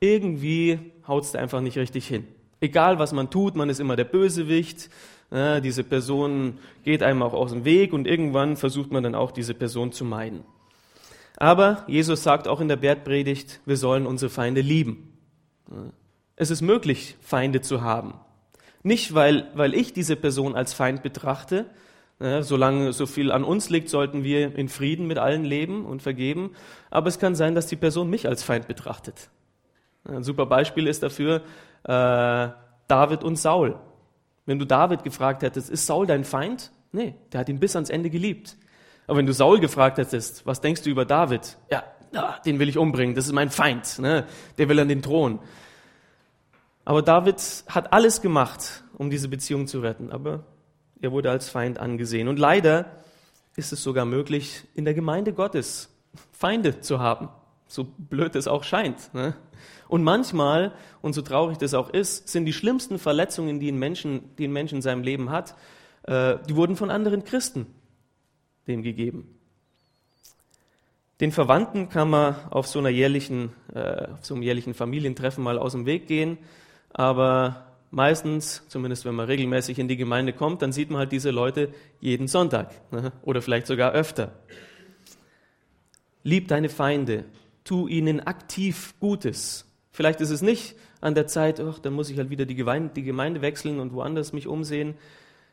[0.00, 2.26] irgendwie haut es einfach nicht richtig hin.
[2.60, 4.90] Egal was man tut, man ist immer der Bösewicht.
[5.30, 9.32] Ja, diese Person geht einem auch aus dem Weg und irgendwann versucht man dann auch
[9.32, 10.44] diese Person zu meiden.
[11.36, 15.12] Aber Jesus sagt auch in der Bergpredigt, wir sollen unsere Feinde lieben.
[16.36, 18.14] Es ist möglich, Feinde zu haben.
[18.82, 21.66] Nicht, weil, weil ich diese Person als Feind betrachte.
[22.20, 26.02] Ja, solange so viel an uns liegt, sollten wir in Frieden mit allen leben und
[26.02, 26.52] vergeben.
[26.88, 29.28] Aber es kann sein, dass die Person mich als Feind betrachtet.
[30.08, 31.42] Ein super Beispiel ist dafür
[31.84, 32.48] äh,
[32.88, 33.78] David und Saul.
[34.44, 36.70] Wenn du David gefragt hättest, ist Saul dein Feind?
[36.92, 38.56] Nee, der hat ihn bis ans Ende geliebt.
[39.06, 41.58] Aber wenn du Saul gefragt hättest, was denkst du über David?
[41.70, 41.84] Ja,
[42.44, 44.26] den will ich umbringen, das ist mein Feind, ne?
[44.58, 45.40] der will an den Thron.
[46.84, 50.44] Aber David hat alles gemacht, um diese Beziehung zu retten, aber
[51.00, 52.28] er wurde als Feind angesehen.
[52.28, 52.86] Und leider
[53.56, 55.92] ist es sogar möglich, in der Gemeinde Gottes
[56.32, 57.28] Feinde zu haben,
[57.66, 59.12] so blöd es auch scheint.
[59.12, 59.34] Ne?
[59.88, 60.72] Und manchmal,
[61.02, 64.52] und so traurig das auch ist, sind die schlimmsten Verletzungen, die ein, Menschen, die ein
[64.52, 65.54] Mensch in seinem Leben hat,
[66.04, 67.66] äh, die wurden von anderen Christen
[68.66, 69.28] dem gegeben.
[71.20, 75.58] Den Verwandten kann man auf so, einer jährlichen, äh, auf so einem jährlichen Familientreffen mal
[75.58, 76.36] aus dem Weg gehen,
[76.92, 81.30] aber meistens, zumindest wenn man regelmäßig in die Gemeinde kommt, dann sieht man halt diese
[81.30, 83.12] Leute jeden Sonntag ne?
[83.22, 84.32] oder vielleicht sogar öfter.
[86.22, 87.24] Lieb deine Feinde,
[87.64, 89.64] tu ihnen aktiv Gutes.
[89.96, 92.90] Vielleicht ist es nicht an der Zeit, ach, dann muss ich halt wieder die Gemeinde,
[92.94, 94.92] die Gemeinde wechseln und woanders mich umsehen.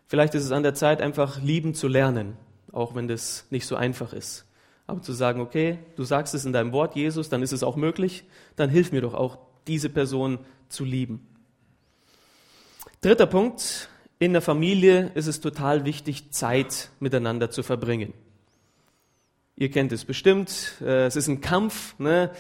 [0.06, 2.36] Vielleicht ist es an der Zeit, einfach lieben zu lernen,
[2.74, 4.44] auch wenn das nicht so einfach ist.
[4.86, 7.78] Aber zu sagen, okay, du sagst es in deinem Wort, Jesus, dann ist es auch
[7.78, 8.26] möglich,
[8.58, 11.26] dann hilf mir doch auch, diese Person zu lieben.
[13.00, 13.88] Dritter Punkt,
[14.20, 18.12] in der Familie ist es total wichtig, Zeit miteinander zu verbringen.
[19.56, 22.32] Ihr kennt es bestimmt, äh, es ist ein Kampf, ne?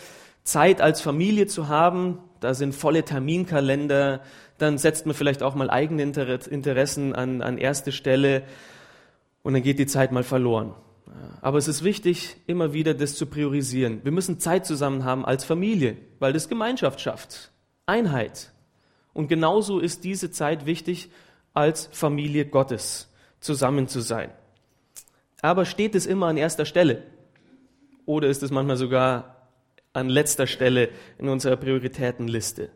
[0.43, 4.21] Zeit als Familie zu haben, da sind volle Terminkalender,
[4.57, 8.43] dann setzt man vielleicht auch mal eigene Interessen an, an erste Stelle
[9.41, 10.73] und dann geht die Zeit mal verloren.
[11.41, 14.01] Aber es ist wichtig, immer wieder das zu priorisieren.
[14.03, 17.51] Wir müssen Zeit zusammen haben als Familie, weil das Gemeinschaft schafft,
[17.85, 18.51] Einheit.
[19.13, 21.09] Und genauso ist diese Zeit wichtig,
[21.53, 24.31] als Familie Gottes zusammen zu sein.
[25.41, 27.03] Aber steht es immer an erster Stelle?
[28.05, 29.32] Oder ist es manchmal sogar
[29.93, 32.69] an letzter Stelle in unserer Prioritätenliste.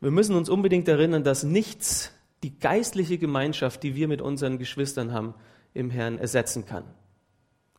[0.00, 2.12] Wir müssen uns unbedingt erinnern, dass nichts
[2.42, 5.34] die geistliche Gemeinschaft, die wir mit unseren Geschwistern haben,
[5.74, 6.84] im Herrn ersetzen kann.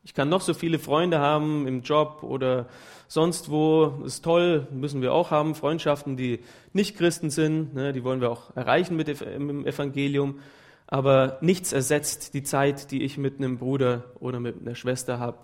[0.04, 2.68] Ich kann noch so viele Freunde haben im Job oder
[3.06, 4.02] sonst wo.
[4.04, 5.54] Ist toll, müssen wir auch haben.
[5.54, 6.40] Freundschaften, die
[6.72, 10.40] nicht Christen sind, ne, die wollen wir auch erreichen mit dem Evangelium.
[10.88, 15.38] Aber nichts ersetzt die Zeit, die ich mit einem Bruder oder mit einer Schwester habe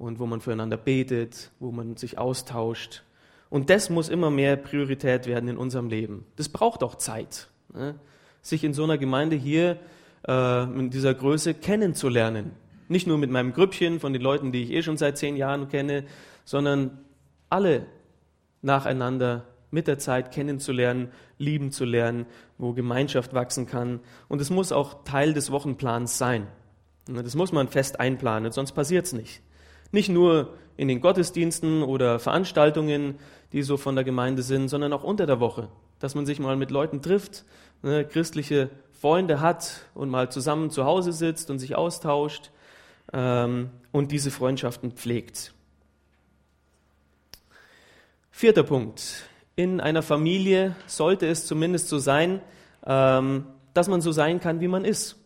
[0.00, 3.02] und wo man füreinander betet, wo man sich austauscht.
[3.50, 6.24] Und das muss immer mehr Priorität werden in unserem Leben.
[6.36, 7.96] Das braucht auch Zeit, ne?
[8.40, 9.76] sich in so einer Gemeinde hier
[10.26, 12.52] äh, in dieser Größe kennenzulernen.
[12.88, 15.68] Nicht nur mit meinem Grüppchen von den Leuten, die ich eh schon seit zehn Jahren
[15.68, 16.04] kenne,
[16.46, 17.04] sondern
[17.50, 17.84] alle
[18.62, 22.24] nacheinander mit der Zeit kennenzulernen, lieben zu lernen,
[22.56, 24.00] wo Gemeinschaft wachsen kann.
[24.28, 26.46] Und es muss auch Teil des Wochenplans sein.
[27.06, 29.42] Das muss man fest einplanen, sonst passiert es nicht.
[29.92, 33.18] Nicht nur in den Gottesdiensten oder Veranstaltungen,
[33.52, 36.56] die so von der Gemeinde sind, sondern auch unter der Woche, dass man sich mal
[36.56, 37.44] mit Leuten trifft,
[37.82, 42.50] ne, christliche Freunde hat und mal zusammen zu Hause sitzt und sich austauscht
[43.12, 45.52] ähm, und diese Freundschaften pflegt.
[48.30, 49.26] Vierter Punkt.
[49.56, 52.40] In einer Familie sollte es zumindest so sein,
[52.86, 55.16] ähm, dass man so sein kann, wie man ist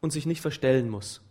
[0.00, 1.22] und sich nicht verstellen muss.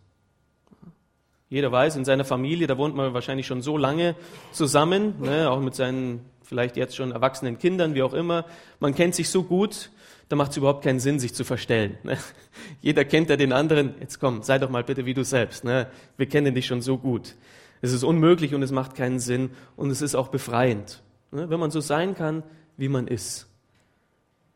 [1.50, 4.14] Jeder weiß, in seiner Familie, da wohnt man wahrscheinlich schon so lange
[4.52, 8.44] zusammen, ne, auch mit seinen vielleicht jetzt schon erwachsenen Kindern, wie auch immer.
[8.78, 9.90] Man kennt sich so gut,
[10.28, 11.98] da macht es überhaupt keinen Sinn, sich zu verstellen.
[12.04, 12.18] Ne?
[12.80, 13.94] Jeder kennt ja den anderen.
[14.00, 15.64] Jetzt komm, sei doch mal bitte wie du selbst.
[15.64, 15.88] Ne?
[16.16, 17.34] Wir kennen dich schon so gut.
[17.82, 21.50] Es ist unmöglich und es macht keinen Sinn und es ist auch befreiend, ne?
[21.50, 22.44] wenn man so sein kann,
[22.76, 23.48] wie man ist.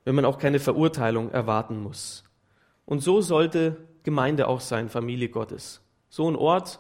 [0.05, 2.23] Wenn man auch keine Verurteilung erwarten muss.
[2.87, 5.84] Und so sollte Gemeinde auch sein, Familie Gottes.
[6.15, 6.79] So ein Ort,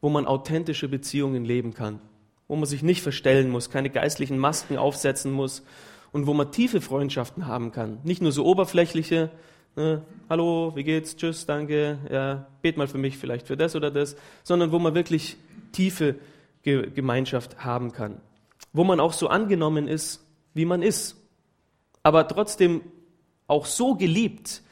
[0.00, 1.98] wo man authentische Beziehungen leben kann,
[2.46, 5.64] wo man sich nicht verstellen muss, keine geistlichen Masken aufsetzen muss
[6.12, 7.98] und wo man tiefe Freundschaften haben kann.
[8.04, 9.32] Nicht nur so oberflächliche,
[9.74, 13.90] ne, hallo, wie geht's, tschüss, danke, ja, bet mal für mich vielleicht für das oder
[13.90, 15.36] das, sondern wo man wirklich
[15.72, 16.14] tiefe
[16.62, 18.20] Ge Gemeinschaft haben kann.
[18.72, 21.16] Wo man auch so angenommen ist, wie man ist.
[22.04, 22.82] Aber trotzdem
[23.48, 24.62] auch so geliebt,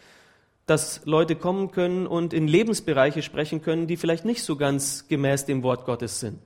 [0.66, 5.44] dass Leute kommen können und in Lebensbereiche sprechen können, die vielleicht nicht so ganz gemäß
[5.44, 6.38] dem Wort Gottes sind.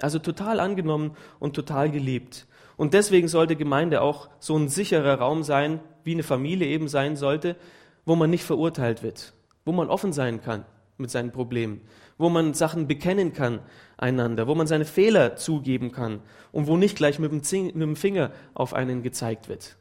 [0.00, 2.46] Also total angenommen und total geliebt.
[2.76, 7.16] Und deswegen sollte Gemeinde auch so ein sicherer Raum sein, wie eine Familie eben sein
[7.16, 7.56] sollte,
[8.04, 9.32] wo man nicht verurteilt wird,
[9.64, 10.64] wo man offen sein kann
[10.96, 11.80] mit seinen Problemen,
[12.18, 13.60] wo man Sachen bekennen kann
[13.96, 16.20] einander, wo man seine Fehler zugeben kann
[16.52, 19.76] und wo nicht gleich mit dem Finger auf einen gezeigt wird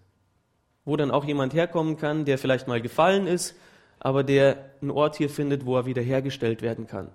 [0.88, 3.56] wo dann auch jemand herkommen kann, der vielleicht mal gefallen ist,
[4.00, 7.10] aber der einen Ort hier findet, wo er wiederhergestellt werden kann.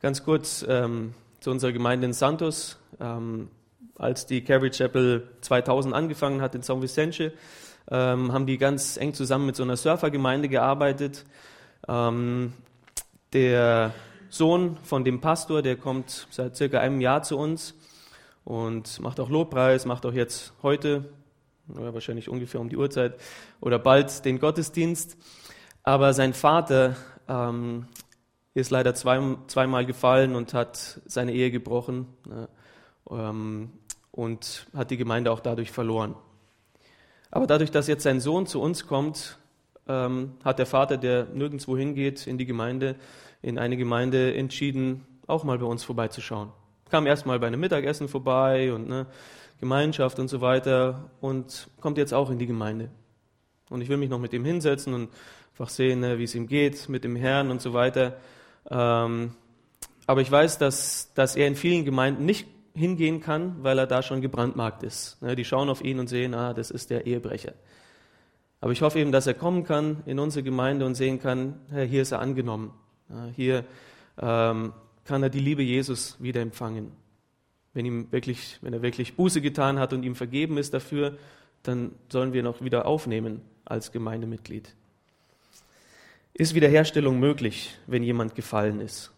[0.00, 2.76] Ganz kurz ähm, zu unserer Gemeinde in Santos.
[2.98, 3.50] Ähm,
[3.94, 7.32] als die Calvary Chapel 2000 angefangen hat in São Vicente,
[7.88, 11.24] ähm, haben die ganz eng zusammen mit so einer Surfergemeinde gearbeitet.
[11.86, 12.52] Ähm,
[13.32, 13.94] der
[14.28, 17.74] Sohn von dem Pastor, der kommt seit circa einem Jahr zu uns
[18.44, 21.04] und macht auch Lobpreis, macht auch jetzt heute,
[21.66, 23.14] wahrscheinlich ungefähr um die Uhrzeit
[23.60, 25.16] oder bald den Gottesdienst.
[25.84, 26.96] Aber sein Vater
[27.28, 27.86] ähm,
[28.54, 32.48] ist leider zwei, zweimal gefallen und hat seine Ehe gebrochen ne,
[33.10, 33.70] ähm,
[34.10, 36.14] und hat die Gemeinde auch dadurch verloren.
[37.30, 39.38] Aber dadurch, dass jetzt sein Sohn zu uns kommt,
[39.88, 42.96] ähm, hat der Vater, der nirgendwo hingeht in die Gemeinde,
[43.40, 46.52] in eine Gemeinde entschieden, auch mal bei uns vorbeizuschauen
[46.92, 49.06] kam erstmal bei einem Mittagessen vorbei und ne,
[49.60, 52.90] Gemeinschaft und so weiter und kommt jetzt auch in die Gemeinde.
[53.70, 55.08] Und ich will mich noch mit ihm hinsetzen und
[55.52, 58.18] einfach sehen, ne, wie es ihm geht mit dem Herrn und so weiter.
[58.70, 59.32] Ähm,
[60.06, 64.02] aber ich weiß, dass, dass er in vielen Gemeinden nicht hingehen kann, weil er da
[64.02, 65.22] schon gebrandmarkt ist.
[65.22, 67.54] Ne, die schauen auf ihn und sehen, ah, das ist der Ehebrecher.
[68.60, 72.02] Aber ich hoffe eben, dass er kommen kann in unsere Gemeinde und sehen kann, hier
[72.02, 72.70] ist er angenommen.
[73.34, 73.64] Hier
[74.20, 74.72] ähm,
[75.04, 76.92] kann er die Liebe Jesus wieder empfangen.
[77.74, 81.16] Wenn, ihm wirklich, wenn er wirklich Buße getan hat und ihm vergeben ist dafür,
[81.62, 84.74] dann sollen wir ihn auch wieder aufnehmen als Gemeindemitglied.
[86.34, 89.12] Ist Wiederherstellung möglich, wenn jemand gefallen ist?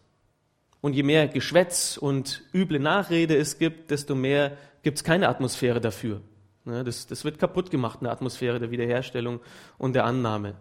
[0.81, 5.81] Und je mehr Geschwätz und üble Nachrede es gibt, desto mehr gibt es keine Atmosphäre
[5.81, 6.21] dafür.
[6.65, 9.39] Das, das wird kaputt gemacht, eine Atmosphäre der Wiederherstellung
[9.77, 10.55] und der Annahme.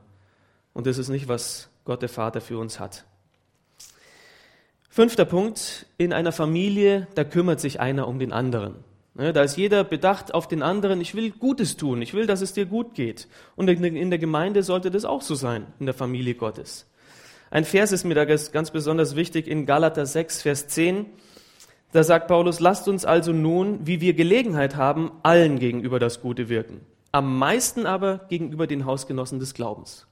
[0.72, 3.05] Und das ist nicht, was Gott der Vater für uns hat.
[4.95, 8.76] Fünfter Punkt, in einer Familie, da kümmert sich einer um den anderen.
[9.14, 12.53] Da ist jeder bedacht auf den anderen, ich will Gutes tun, ich will, dass es
[12.53, 13.26] dir gut geht.
[13.57, 16.86] Und in der Gemeinde sollte das auch so sein, in der Familie Gottes.
[17.51, 21.07] Ein Vers ist mir da ganz besonders wichtig in Galater 6, Vers 10.
[21.90, 26.49] Da sagt Paulus, lasst uns also nun, wie wir Gelegenheit haben, allen gegenüber das Gute
[26.49, 26.82] wirken.
[27.11, 30.07] Am meisten aber gegenüber den Hausgenossen des Glaubens.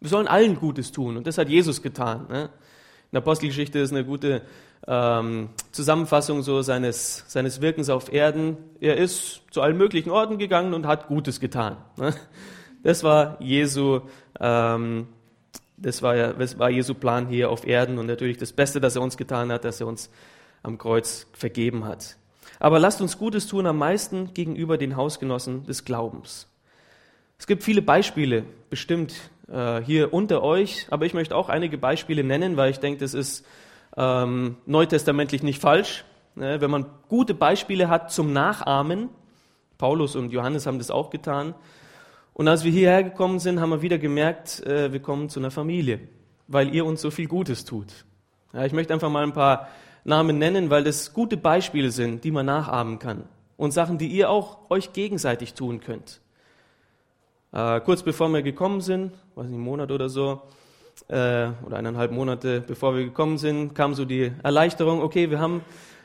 [0.00, 2.26] Wir sollen allen Gutes tun und das hat Jesus getan.
[2.28, 2.50] Ne?
[3.12, 4.40] In Apostelgeschichte ist eine gute
[4.86, 8.56] ähm, Zusammenfassung so seines, seines Wirkens auf Erden.
[8.80, 11.76] Er ist zu allen möglichen Orten gegangen und hat Gutes getan.
[11.98, 12.14] Ne?
[12.82, 14.00] Das war Jesu,
[14.40, 15.08] ähm,
[15.76, 19.02] das war, das war Jesu Plan hier auf Erden und natürlich das Beste, das er
[19.02, 20.10] uns getan hat, dass er uns
[20.62, 22.16] am Kreuz vergeben hat.
[22.60, 26.48] Aber lasst uns Gutes tun am meisten gegenüber den Hausgenossen des Glaubens.
[27.38, 29.14] Es gibt viele Beispiele, bestimmt
[29.52, 33.14] äh, hier unter euch, aber ich möchte auch einige Beispiele nennen, weil ich denke, das
[33.14, 33.44] ist
[33.96, 36.04] ähm, neutestamentlich nicht falsch.
[36.34, 36.60] Ne?
[36.60, 39.10] Wenn man gute Beispiele hat zum Nachahmen,
[39.76, 41.54] Paulus und Johannes haben das auch getan.
[42.32, 45.50] Und als wir hierher gekommen sind, haben wir wieder gemerkt, äh, wir kommen zu einer
[45.50, 46.00] Familie,
[46.48, 48.06] weil ihr uns so viel Gutes tut.
[48.54, 49.68] Ja, ich möchte einfach mal ein paar
[50.04, 53.24] Namen nennen, weil das gute Beispiele sind, die man nachahmen kann.
[53.58, 56.21] Und Sachen, die ihr auch euch gegenseitig tun könnt.
[57.52, 60.42] Äh, kurz bevor wir gekommen sind, weiß nicht, einen Monat oder so,
[61.08, 65.62] äh, oder eineinhalb Monate bevor wir gekommen sind, kam so die Erleichterung, okay, wir haben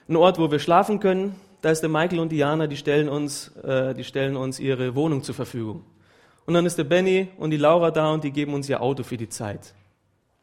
[0.07, 1.35] einen Ort, wo wir schlafen können.
[1.61, 5.23] Da ist der Michael und Diana, die stellen uns, äh, die stellen uns ihre Wohnung
[5.23, 5.83] zur Verfügung.
[6.45, 9.03] Und dann ist der Benny und die Laura da und die geben uns ihr Auto
[9.03, 9.73] für die Zeit.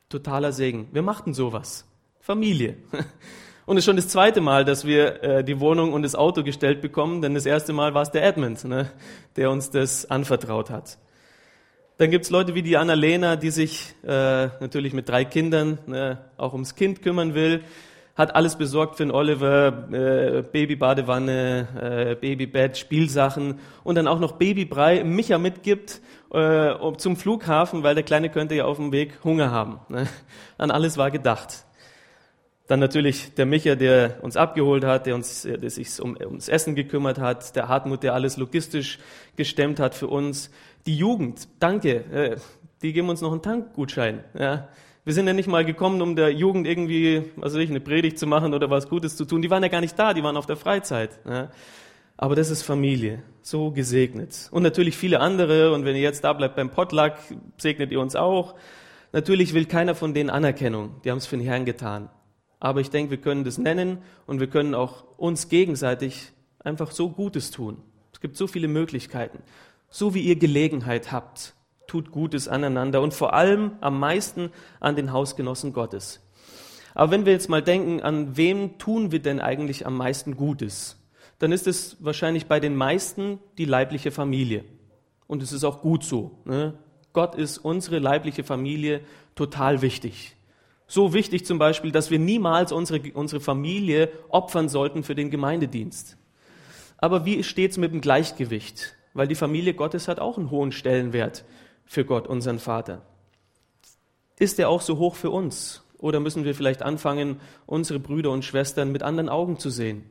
[0.08, 0.88] Totaler Segen.
[0.92, 1.86] Wir machten sowas.
[2.20, 2.76] Familie.
[3.66, 6.42] Und es ist schon das zweite Mal, dass wir äh, die Wohnung und das Auto
[6.42, 8.90] gestellt bekommen, denn das erste Mal war es der Edmund, ne,
[9.36, 10.98] der uns das anvertraut hat.
[11.96, 16.52] Dann gibt's Leute wie die Annalena, die sich äh, natürlich mit drei Kindern ne, auch
[16.52, 17.62] ums Kind kümmern will,
[18.16, 24.32] hat alles besorgt für den Oliver, äh, Babybadewanne, äh, Babybett, Spielsachen und dann auch noch
[24.32, 26.02] Babybrei Micha mitgibt
[26.32, 29.80] äh, zum Flughafen, weil der Kleine könnte ja auf dem Weg Hunger haben.
[29.88, 30.06] Ne.
[30.58, 31.64] An alles war gedacht.
[32.66, 36.74] Dann natürlich der Micha, der uns abgeholt hat, der, uns, der sich um, ums Essen
[36.74, 38.98] gekümmert hat, der Hartmut, der alles logistisch
[39.36, 40.50] gestemmt hat für uns.
[40.86, 42.36] Die Jugend, danke, äh,
[42.80, 44.24] die geben uns noch einen Tankgutschein.
[44.38, 44.68] Ja.
[45.04, 48.18] Wir sind ja nicht mal gekommen, um der Jugend irgendwie, was weiß ich, eine Predigt
[48.18, 49.42] zu machen oder was Gutes zu tun.
[49.42, 51.10] Die waren ja gar nicht da, die waren auf der Freizeit.
[51.28, 51.50] Ja.
[52.16, 54.48] Aber das ist Familie, so gesegnet.
[54.50, 55.74] Und natürlich viele andere.
[55.74, 57.14] Und wenn ihr jetzt da bleibt beim Potluck,
[57.58, 58.54] segnet ihr uns auch.
[59.12, 61.00] Natürlich will keiner von denen Anerkennung.
[61.04, 62.08] Die haben es für den Herrn getan.
[62.64, 67.10] Aber ich denke, wir können das nennen und wir können auch uns gegenseitig einfach so
[67.10, 67.76] Gutes tun.
[68.10, 69.40] Es gibt so viele Möglichkeiten.
[69.90, 71.52] So wie ihr Gelegenheit habt,
[71.86, 74.50] tut Gutes aneinander und vor allem am meisten
[74.80, 76.26] an den Hausgenossen Gottes.
[76.94, 80.96] Aber wenn wir jetzt mal denken, an wem tun wir denn eigentlich am meisten Gutes,
[81.40, 84.64] dann ist es wahrscheinlich bei den meisten die leibliche Familie.
[85.26, 86.38] Und es ist auch gut so.
[86.46, 86.72] Ne?
[87.12, 89.02] Gott ist unsere leibliche Familie
[89.34, 90.34] total wichtig.
[90.86, 96.16] So wichtig zum Beispiel, dass wir niemals unsere, unsere Familie opfern sollten für den Gemeindedienst.
[96.98, 98.94] Aber wie steht es mit dem Gleichgewicht?
[99.14, 101.44] Weil die Familie Gottes hat auch einen hohen Stellenwert
[101.84, 103.02] für Gott, unseren Vater.
[104.38, 105.82] Ist er auch so hoch für uns?
[105.98, 110.04] Oder müssen wir vielleicht anfangen, unsere Brüder und Schwestern mit anderen Augen zu sehen?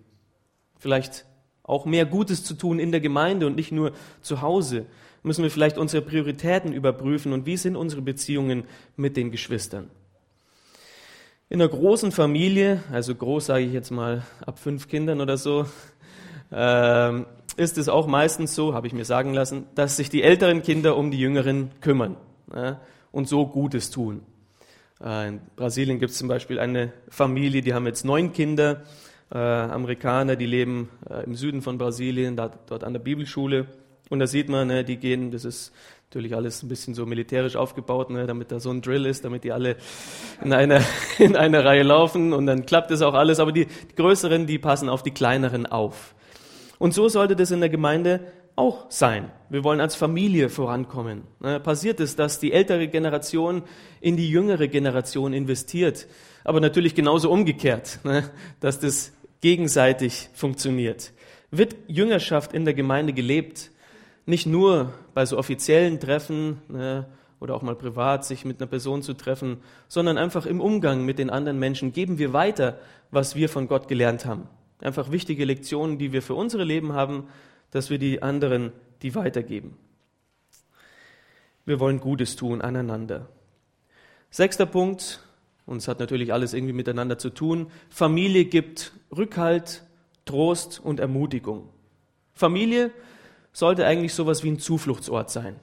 [0.80, 1.26] Vielleicht
[1.62, 4.86] auch mehr Gutes zu tun in der Gemeinde und nicht nur zu Hause?
[5.22, 8.64] Müssen wir vielleicht unsere Prioritäten überprüfen und wie sind unsere Beziehungen
[8.96, 9.90] mit den Geschwistern?
[11.54, 15.68] In einer großen Familie, also groß sage ich jetzt mal ab fünf Kindern oder so,
[16.52, 17.20] äh,
[17.58, 20.98] ist es auch meistens so, habe ich mir sagen lassen, dass sich die älteren Kinder
[20.98, 22.18] um die jüngeren kümmern
[22.56, 22.74] äh,
[23.12, 24.24] und so Gutes tun.
[25.00, 28.82] Äh, in Brasilien gibt es zum Beispiel eine Familie, die haben jetzt neun Kinder,
[29.32, 33.68] äh, Amerikaner, die leben äh, im Süden von Brasilien, da, dort an der Bibelschule.
[34.10, 35.72] Und da sieht man, ne, die gehen, das ist
[36.14, 39.44] Natürlich alles ein bisschen so militärisch aufgebaut, ne, damit da so ein Drill ist, damit
[39.44, 39.78] die alle
[40.44, 40.80] in einer,
[41.18, 43.40] in einer Reihe laufen und dann klappt es auch alles.
[43.40, 46.14] Aber die, die Größeren, die passen auf die Kleineren auf.
[46.78, 48.20] Und so sollte das in der Gemeinde
[48.56, 49.32] auch sein.
[49.50, 51.24] Wir wollen als Familie vorankommen.
[51.40, 53.64] Ne, passiert es, dass die ältere Generation
[54.00, 56.06] in die jüngere Generation investiert,
[56.44, 61.12] aber natürlich genauso umgekehrt, ne, dass das gegenseitig funktioniert.
[61.50, 63.72] Wird Jüngerschaft in der Gemeinde gelebt,
[64.26, 67.08] nicht nur bei so offiziellen Treffen ne,
[67.40, 69.58] oder auch mal privat sich mit einer Person zu treffen,
[69.88, 72.80] sondern einfach im Umgang mit den anderen Menschen geben wir weiter,
[73.12, 74.48] was wir von Gott gelernt haben.
[74.80, 77.28] Einfach wichtige Lektionen, die wir für unsere Leben haben,
[77.72, 78.72] dass wir die anderen
[79.02, 79.78] die weitergeben.
[81.66, 83.30] Wir wollen Gutes tun aneinander.
[84.30, 85.22] Sechster Punkt,
[85.66, 89.84] und es hat natürlich alles irgendwie miteinander zu tun, Familie gibt Rückhalt,
[90.26, 91.70] Trost und Ermutigung.
[92.34, 92.92] Familie
[93.54, 95.56] sollte eigentlich sowas wie ein Zufluchtsort sein.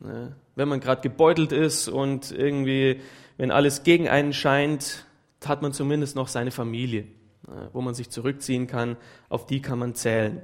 [0.00, 0.36] Ne?
[0.56, 3.00] Wenn man gerade gebeutelt ist und irgendwie,
[3.38, 5.06] wenn alles gegen einen scheint,
[5.44, 7.06] hat man zumindest noch seine Familie,
[7.46, 7.70] ne?
[7.72, 8.96] wo man sich zurückziehen kann,
[9.28, 10.42] auf die kann man zählen.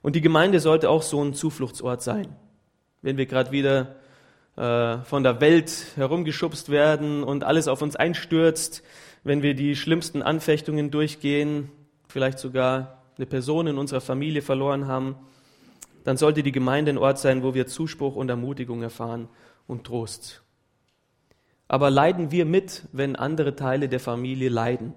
[0.00, 2.34] Und die Gemeinde sollte auch so ein Zufluchtsort sein.
[3.02, 3.96] Wenn wir gerade wieder
[4.56, 8.82] äh, von der Welt herumgeschubst werden und alles auf uns einstürzt,
[9.24, 11.70] wenn wir die schlimmsten Anfechtungen durchgehen,
[12.06, 15.16] vielleicht sogar eine Person in unserer Familie verloren haben,
[16.08, 19.28] dann sollte die Gemeinde ein Ort sein, wo wir Zuspruch und Ermutigung erfahren
[19.66, 20.42] und Trost.
[21.68, 24.94] Aber leiden wir mit, wenn andere Teile der Familie leiden?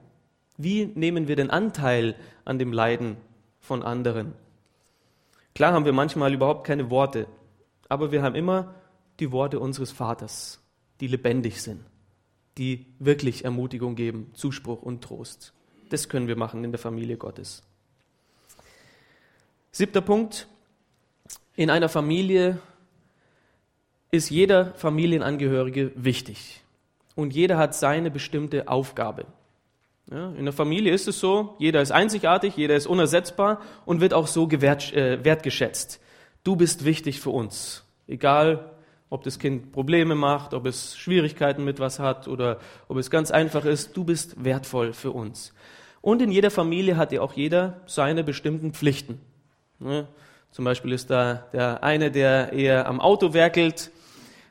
[0.56, 3.18] Wie nehmen wir den Anteil an dem Leiden
[3.60, 4.36] von anderen?
[5.54, 7.28] Klar haben wir manchmal überhaupt keine Worte,
[7.90, 8.74] aber wir haben immer
[9.20, 10.64] die Worte unseres Vaters,
[11.02, 11.82] die lebendig sind,
[12.58, 15.52] die wirklich Ermutigung geben, Zuspruch und Trost.
[15.90, 17.64] Das können wir machen in der Familie Gottes.
[19.74, 20.48] Siebter Punkt.
[21.56, 22.60] In einer Familie
[24.12, 26.62] ist jeder Familienangehörige wichtig
[27.16, 29.26] und jeder hat seine bestimmte Aufgabe.
[30.10, 34.14] Ja, in der Familie ist es so, jeder ist einzigartig, jeder ist unersetzbar und wird
[34.14, 36.02] auch so gewert, äh, wertgeschätzt.
[36.44, 38.72] Du bist wichtig für uns, egal
[39.10, 43.30] ob das Kind Probleme macht, ob es Schwierigkeiten mit was hat oder ob es ganz
[43.30, 45.54] einfach ist, du bist wertvoll für uns.
[46.02, 49.20] Und in jeder Familie hat ja auch jeder seine bestimmten Pflichten.
[49.80, 50.08] Ja,
[50.52, 53.90] zum Beispiel ist da der eine, der eher am Auto werkelt,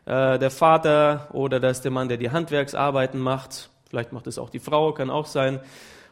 [0.07, 3.69] äh, der Vater oder da ist der Mann, der die Handwerksarbeiten macht.
[3.89, 5.61] Vielleicht macht es auch die Frau, kann auch sein.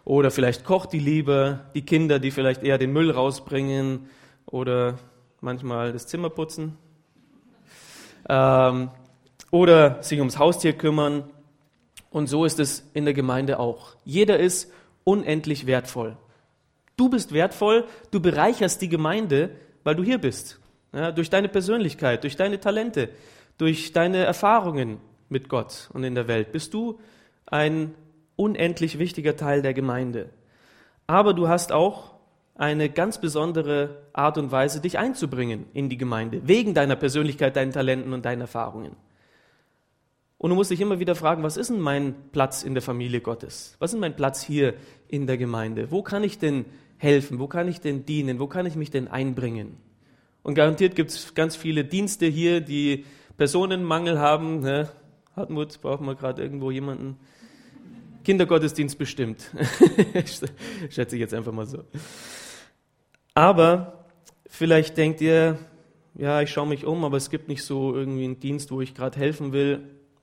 [0.05, 4.09] Oder vielleicht kocht die Liebe, die Kinder, die vielleicht eher den Müll rausbringen
[4.47, 4.99] oder
[5.41, 6.77] manchmal das Zimmer putzen.
[8.29, 8.91] Ähm,
[9.51, 11.25] oder sich ums Haustier kümmern.
[12.11, 13.97] Und so ist es in der Gemeinde auch.
[14.05, 14.71] Jeder ist
[15.05, 16.17] unendlich wertvoll.
[16.97, 19.51] Du bist wertvoll, du bereicherst die Gemeinde,
[19.89, 20.61] weil du hier bist.
[20.93, 23.09] Ja, durch deine Persönlichkeit, durch deine Talente,
[23.57, 24.99] durch deine Erfahrungen
[25.31, 27.01] mit Gott und in der Welt bist du
[27.47, 27.95] ein
[28.37, 30.29] unendlich wichtiger Teil der Gemeinde.
[31.07, 32.17] Aber du hast auch
[32.55, 37.73] eine ganz besondere Art und Weise, dich einzubringen in die Gemeinde, wegen deiner Persönlichkeit, deinen
[37.73, 38.95] Talenten und deinen Erfahrungen.
[40.37, 43.23] Und du musst dich immer wieder fragen, was ist denn mein Platz in der Familie
[43.23, 43.75] Gottes?
[43.79, 44.75] Was ist mein Platz hier
[45.09, 45.91] in der Gemeinde?
[45.91, 46.67] Wo kann ich denn
[46.99, 47.39] helfen?
[47.39, 48.39] Wo kann ich denn dienen?
[48.39, 49.77] Wo kann ich mich denn einbringen?
[50.43, 53.05] Und garantiert gibt es ganz viele Dienste hier, die
[53.37, 54.61] Personenmangel haben.
[54.61, 54.89] Ne?
[55.35, 57.17] Hartmut, brauchen wir gerade irgendwo jemanden,
[58.25, 59.51] Kindergottesdienst bestimmt.
[60.91, 61.85] Schätze ich jetzt einfach mal so.
[63.35, 64.05] Aber
[64.47, 65.59] vielleicht denkt ihr,
[66.15, 68.95] ja, ich schaue mich um, aber es gibt nicht so irgendwie einen Dienst, wo ich
[68.95, 69.81] gerade helfen will.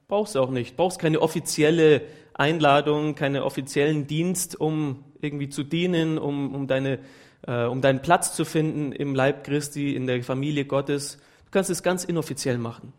[0.08, 0.76] Brauchst auch nicht.
[0.76, 2.02] Brauchst keine offizielle
[2.34, 7.00] Einladung, keinen offiziellen Dienst, um irgendwie zu dienen, um, um, deine,
[7.48, 11.18] äh, um deinen Platz zu finden im Leib Christi, in der Familie Gottes.
[11.46, 12.94] Du kannst es ganz inoffiziell machen.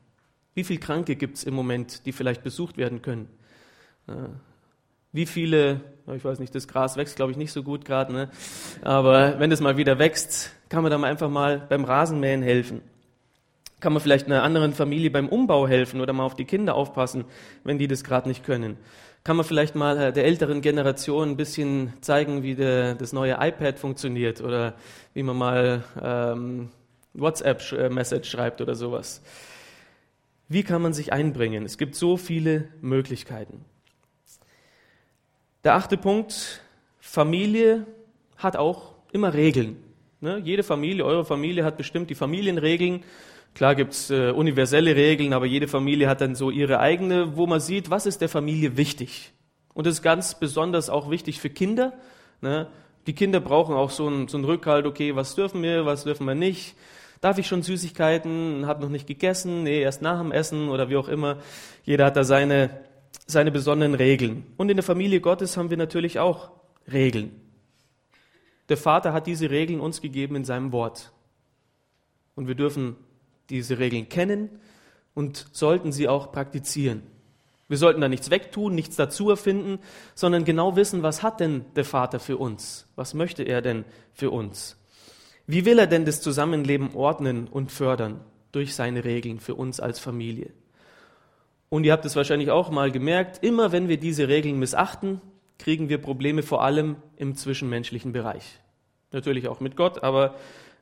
[0.55, 3.29] Wie viele Kranke gibt es im Moment, die vielleicht besucht werden können?
[4.09, 4.13] Äh,
[5.13, 5.81] wie viele,
[6.15, 8.31] ich weiß nicht, das Gras wächst, glaube ich, nicht so gut gerade, ne?
[8.83, 12.83] aber wenn es mal wieder wächst, kann man dann einfach mal beim Rasenmähen helfen.
[13.81, 17.25] Kann man vielleicht einer anderen Familie beim Umbau helfen oder mal auf die Kinder aufpassen,
[17.65, 18.77] wenn die das gerade nicht können.
[19.27, 23.33] Kann man vielleicht mal äh, der älteren Generation ein bisschen zeigen, wie der, das neue
[23.41, 24.75] iPad funktioniert oder
[25.15, 26.69] wie man mal ähm,
[27.13, 29.23] WhatsApp-Message schreibt oder sowas.
[30.49, 31.65] Wie kann man sich einbringen?
[31.65, 33.65] Es gibt so viele Möglichkeiten.
[35.65, 36.61] Der achte Punkt,
[37.01, 37.85] Familie
[38.37, 39.77] hat auch immer Regeln.
[40.21, 40.41] Ne?
[40.45, 43.03] Jede Familie, eure Familie hat bestimmt die Familienregeln.
[43.57, 47.59] Klar gibt's äh, universelle Regeln, aber jede Familie hat dann so ihre eigene, wo man
[47.59, 49.33] sieht, was ist der Familie wichtig.
[49.75, 51.95] Und das ist ganz besonders auch wichtig für Kinder.
[52.41, 52.69] Ne?
[53.07, 56.27] Die Kinder brauchen auch so einen, so einen Rückhalt, okay, was dürfen wir, was dürfen
[56.27, 56.77] wir nicht.
[57.21, 60.97] Darf ich schon Süßigkeiten, habe noch nicht gegessen, nee, erst nach dem Essen oder wie
[60.97, 61.39] auch immer.
[61.85, 62.71] Jeder hat da seine
[63.27, 64.45] seine besonderen Regeln.
[64.57, 66.51] Und in der Familie Gottes haben wir natürlich auch
[66.91, 67.33] Regeln.
[68.69, 71.13] Der Vater hat diese Regeln uns gegeben in seinem Wort.
[72.35, 72.97] Und wir dürfen
[73.51, 74.51] diese Regeln kennen
[75.15, 77.03] und sollten sie auch praktizieren.
[77.69, 79.81] Wir sollten da nichts wegtun, nichts dazu erfinden,
[80.15, 82.87] sondern genau wissen, was hat denn der Vater für uns?
[82.95, 84.77] Was möchte er denn für uns?
[85.49, 88.21] Wie will er denn das Zusammenleben ordnen und fördern
[88.53, 90.51] durch seine Regeln für uns als Familie?
[91.69, 95.21] Und ihr habt es wahrscheinlich auch mal gemerkt, immer wenn wir diese Regeln missachten,
[95.59, 98.61] kriegen wir Probleme vor allem im zwischenmenschlichen Bereich.
[99.11, 100.37] Natürlich auch mit Gott, aber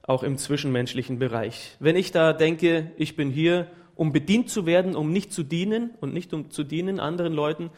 [0.06, 1.76] auch im zwischenmenschlichen Bereich.
[1.80, 5.90] Wenn ich da denke, ich bin hier, um bedient zu werden, um nicht zu dienen
[6.00, 7.70] und nicht um zu dienen anderen Leuten,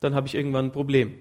[0.00, 1.14] dann habe ich irgendwann ein Problem,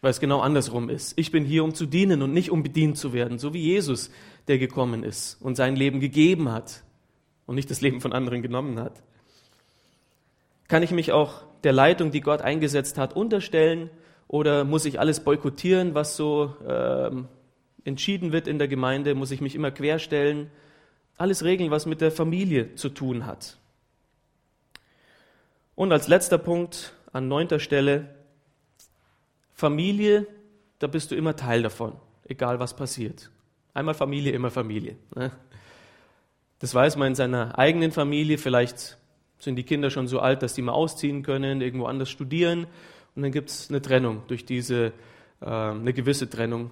[0.00, 1.18] weil es genau andersrum ist.
[1.18, 4.10] Ich bin hier, um zu dienen und nicht um bedient zu werden, so wie Jesus,
[4.46, 6.84] der gekommen ist und sein Leben gegeben hat
[7.46, 9.02] und nicht das Leben von anderen genommen hat.
[10.68, 13.90] Kann ich mich auch der Leitung, die Gott eingesetzt hat, unterstellen
[14.28, 17.26] oder muss ich alles boykottieren, was so ähm,
[17.84, 19.14] entschieden wird in der Gemeinde?
[19.14, 20.50] Muss ich mich immer querstellen?
[21.16, 23.58] Alles Regeln, was mit der Familie zu tun hat.
[25.74, 28.14] Und als letzter Punkt an neunter Stelle,
[29.54, 30.26] Familie,
[30.78, 31.92] da bist du immer Teil davon,
[32.24, 33.30] egal was passiert.
[33.74, 34.96] Einmal Familie, immer Familie.
[35.14, 35.30] Ne?
[36.58, 38.38] Das weiß man in seiner eigenen Familie.
[38.38, 38.98] Vielleicht
[39.38, 42.66] sind die Kinder schon so alt, dass die mal ausziehen können, irgendwo anders studieren.
[43.14, 44.92] Und dann gibt es eine Trennung durch diese,
[45.40, 46.70] äh, eine gewisse Trennung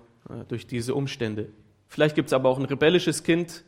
[0.49, 1.49] durch diese Umstände.
[1.89, 3.65] Vielleicht gibt es aber auch ein rebellisches Kind,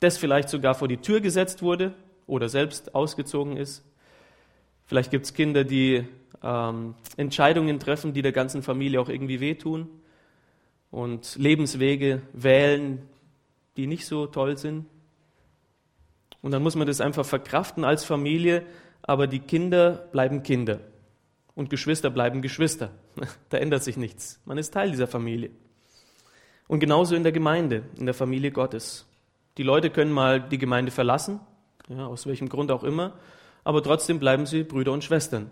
[0.00, 1.94] das vielleicht sogar vor die Tür gesetzt wurde
[2.26, 3.84] oder selbst ausgezogen ist.
[4.86, 6.04] Vielleicht gibt es Kinder, die
[6.42, 9.88] ähm, Entscheidungen treffen, die der ganzen Familie auch irgendwie wehtun
[10.90, 13.02] und Lebenswege wählen,
[13.76, 14.86] die nicht so toll sind.
[16.42, 18.66] Und dann muss man das einfach verkraften als Familie,
[19.00, 20.80] aber die Kinder bleiben Kinder
[21.54, 22.90] und Geschwister bleiben Geschwister.
[23.48, 24.40] Da ändert sich nichts.
[24.44, 25.50] Man ist Teil dieser Familie.
[26.66, 29.06] Und genauso in der Gemeinde, in der Familie Gottes.
[29.58, 31.40] Die Leute können mal die Gemeinde verlassen,
[31.88, 33.12] ja, aus welchem Grund auch immer,
[33.62, 35.50] aber trotzdem bleiben sie Brüder und Schwestern.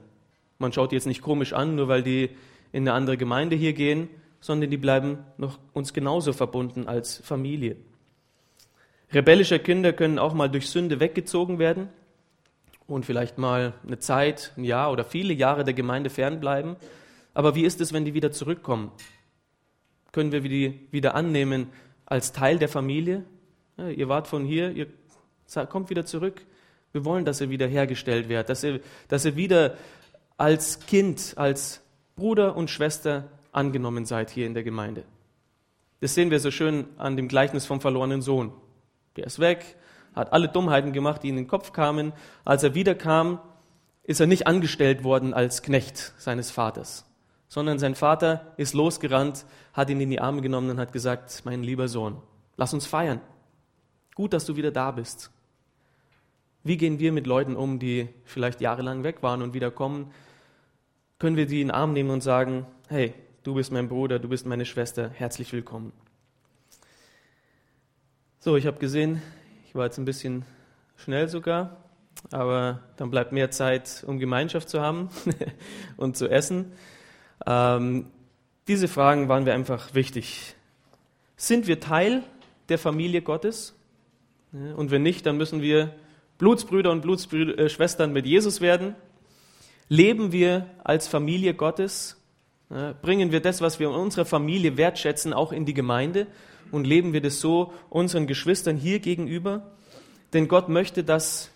[0.59, 2.31] Man schaut die jetzt nicht komisch an, nur weil die
[2.73, 4.09] in eine andere Gemeinde hier gehen,
[4.41, 7.77] sondern die bleiben noch uns genauso verbunden als Familie.
[9.13, 11.89] Rebellische Kinder können auch mal durch Sünde weggezogen werden
[12.87, 16.77] und vielleicht mal eine Zeit, ein Jahr oder viele Jahre der Gemeinde fernbleiben.
[17.35, 18.91] Aber wie ist es, wenn die wieder zurückkommen?
[20.13, 21.69] Können wir die wieder annehmen
[22.07, 23.25] als Teil der Familie?
[23.77, 24.87] Ja, ihr wart von hier, ihr
[25.69, 26.45] kommt wieder zurück.
[26.93, 29.77] Wir wollen, dass ihr wieder hergestellt werdet, dass ihr, dass ihr wieder
[30.37, 31.83] als Kind, als
[32.17, 35.05] Bruder und Schwester angenommen seid hier in der Gemeinde.
[36.01, 38.53] Das sehen wir so schön an dem Gleichnis vom verlorenen Sohn.
[39.17, 39.77] Der ist weg,
[40.15, 42.13] hat alle Dummheiten gemacht, die in den Kopf kamen.
[42.45, 43.41] Als er wiederkam,
[44.03, 47.07] ist er nicht angestellt worden als Knecht seines Vaters,
[47.53, 49.45] sondern sein Vater ist losgerannt,
[49.75, 52.17] hat ihn in die Arme genommen und hat gesagt, mein lieber Sohn,
[52.57, 53.21] lass uns feiern.
[54.15, 55.31] Gut, dass du wieder da bist.
[56.65, 60.13] Wie gehen wir mit Leuten um, die vielleicht jahrelang weg waren und wieder kommen?
[61.19, 64.31] Können wir die in den Arm nehmen und sagen, hey, du bist mein Bruder, du
[64.31, 65.93] bist meine Schwester, herzlich willkommen.
[68.39, 69.21] So, ich habe gesehen,
[69.69, 70.47] ich war jetzt ein bisschen
[70.97, 71.85] schnell sogar,
[72.31, 75.11] aber dann bleibt mehr Zeit, um Gemeinschaft zu haben
[75.99, 76.73] und zu essen.
[77.47, 78.07] Ähm,
[78.69, 80.55] diese Fragen waren mir einfach wichtig.
[81.37, 82.23] Sind wir Teil
[82.69, 83.75] der Familie Gottes?
[84.53, 85.95] Und wenn nicht, dann müssen wir
[86.39, 88.95] Blutsbrüder und Blutsschwestern mit Jesus werden.
[89.89, 92.17] Leben wir als Familie Gottes?
[93.01, 96.27] Bringen wir das, was wir in unserer Familie wertschätzen, auch in die Gemeinde?
[96.73, 99.71] und leben wir das so unseren Geschwistern hier gegenüber?
[100.33, 101.51] Denn Gott möchte, dass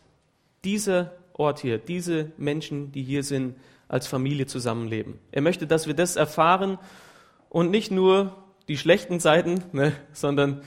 [0.63, 3.57] dieser Ort hier, diese Menschen, die hier sind,
[3.89, 5.19] als Familie zusammenleben.
[5.31, 6.79] Er möchte, dass wir das erfahren
[7.49, 8.37] und nicht nur
[8.69, 10.63] die schlechten Seiten, ne, sondern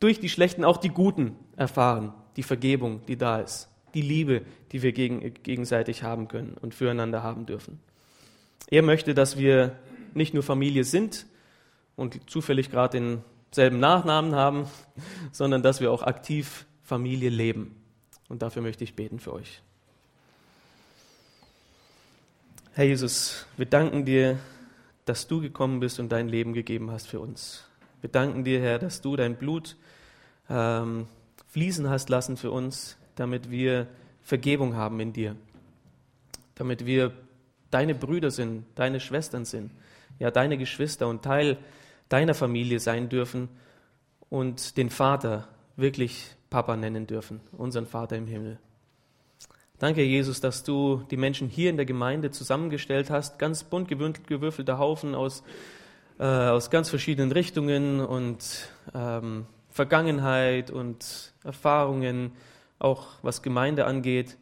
[0.00, 4.42] durch die schlechten auch die guten erfahren, die Vergebung, die da ist, die Liebe,
[4.72, 7.80] die wir gegen, gegenseitig haben können und füreinander haben dürfen.
[8.68, 9.76] Er möchte, dass wir
[10.14, 11.26] nicht nur Familie sind
[11.96, 14.66] und zufällig gerade in selben Nachnamen haben,
[15.32, 17.76] sondern dass wir auch aktiv Familie leben.
[18.28, 19.62] Und dafür möchte ich beten für euch.
[22.72, 24.38] Herr Jesus, wir danken dir,
[25.04, 27.64] dass du gekommen bist und dein Leben gegeben hast für uns.
[28.00, 29.76] Wir danken dir, Herr, dass du dein Blut
[30.48, 31.08] ähm,
[31.48, 33.88] fließen hast lassen für uns, damit wir
[34.22, 35.34] Vergebung haben in dir,
[36.54, 37.12] damit wir
[37.72, 39.72] deine Brüder sind, deine Schwestern sind,
[40.20, 41.58] ja, deine Geschwister und Teil
[42.08, 43.48] deiner Familie sein dürfen
[44.28, 48.60] und den Vater wirklich Papa nennen dürfen, unseren Vater im Himmel.
[49.80, 54.78] Danke, Jesus, dass du die Menschen hier in der Gemeinde zusammengestellt hast, ganz bunt gewürfelter
[54.78, 55.42] Haufen aus,
[56.18, 62.32] äh, aus ganz verschiedenen Richtungen und ähm, Vergangenheit und Erfahrungen,
[62.78, 64.36] auch was Gemeinde angeht.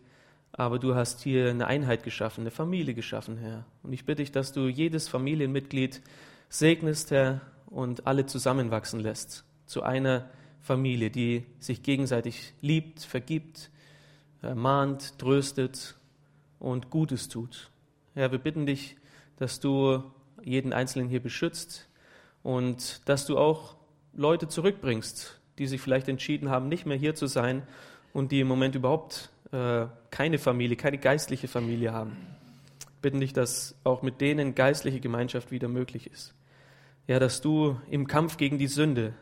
[0.50, 3.64] Aber du hast hier eine Einheit geschaffen, eine Familie geschaffen, Herr.
[3.84, 6.02] Und ich bitte dich, dass du jedes Familienmitglied
[6.48, 10.28] segnest, Herr, und alle zusammenwachsen lässt zu einer
[10.60, 13.70] Familie, die sich gegenseitig liebt, vergibt,
[14.42, 15.96] ermahnt, tröstet
[16.58, 17.70] und Gutes tut.
[18.14, 18.96] Herr, wir bitten dich,
[19.36, 20.02] dass du
[20.42, 21.88] jeden Einzelnen hier beschützt
[22.42, 23.76] und dass du auch
[24.14, 27.62] Leute zurückbringst, die sich vielleicht entschieden haben, nicht mehr hier zu sein
[28.12, 32.16] und die im Moment überhaupt äh, keine Familie, keine geistliche Familie haben.
[33.02, 36.34] Bitten dich, dass auch mit denen geistliche Gemeinschaft wieder möglich ist
[37.08, 39.14] ja, dass du im Kampf gegen die Sünde,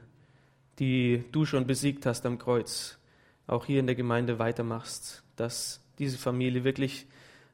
[0.78, 2.98] die du schon besiegt hast am Kreuz,
[3.46, 7.06] auch hier in der Gemeinde weitermachst, dass diese Familie wirklich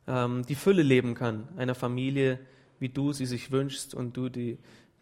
[0.07, 2.39] ähm, die Fülle leben kann, einer Familie,
[2.79, 4.59] wie du sie sich wünschst und du die,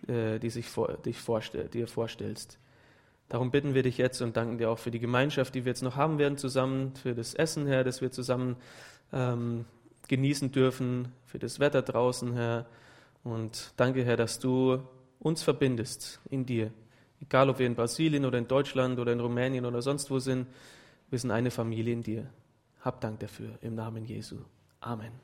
[0.06, 2.58] äh, die sich vor, dich vorstell, dir vorstellst.
[3.28, 5.82] Darum bitten wir dich jetzt und danken dir auch für die Gemeinschaft, die wir jetzt
[5.82, 8.56] noch haben werden zusammen, für das Essen, Herr, das wir zusammen
[9.12, 9.64] ähm,
[10.08, 12.66] genießen dürfen, für das Wetter draußen, Herr.
[13.22, 14.80] Und danke, Herr, dass du
[15.20, 16.72] uns verbindest in dir.
[17.20, 20.48] Egal, ob wir in Brasilien oder in Deutschland oder in Rumänien oder sonst wo sind,
[21.10, 22.30] wir sind eine Familie in dir.
[22.80, 24.36] Hab Dank dafür im Namen Jesu.
[24.80, 25.20] Amen.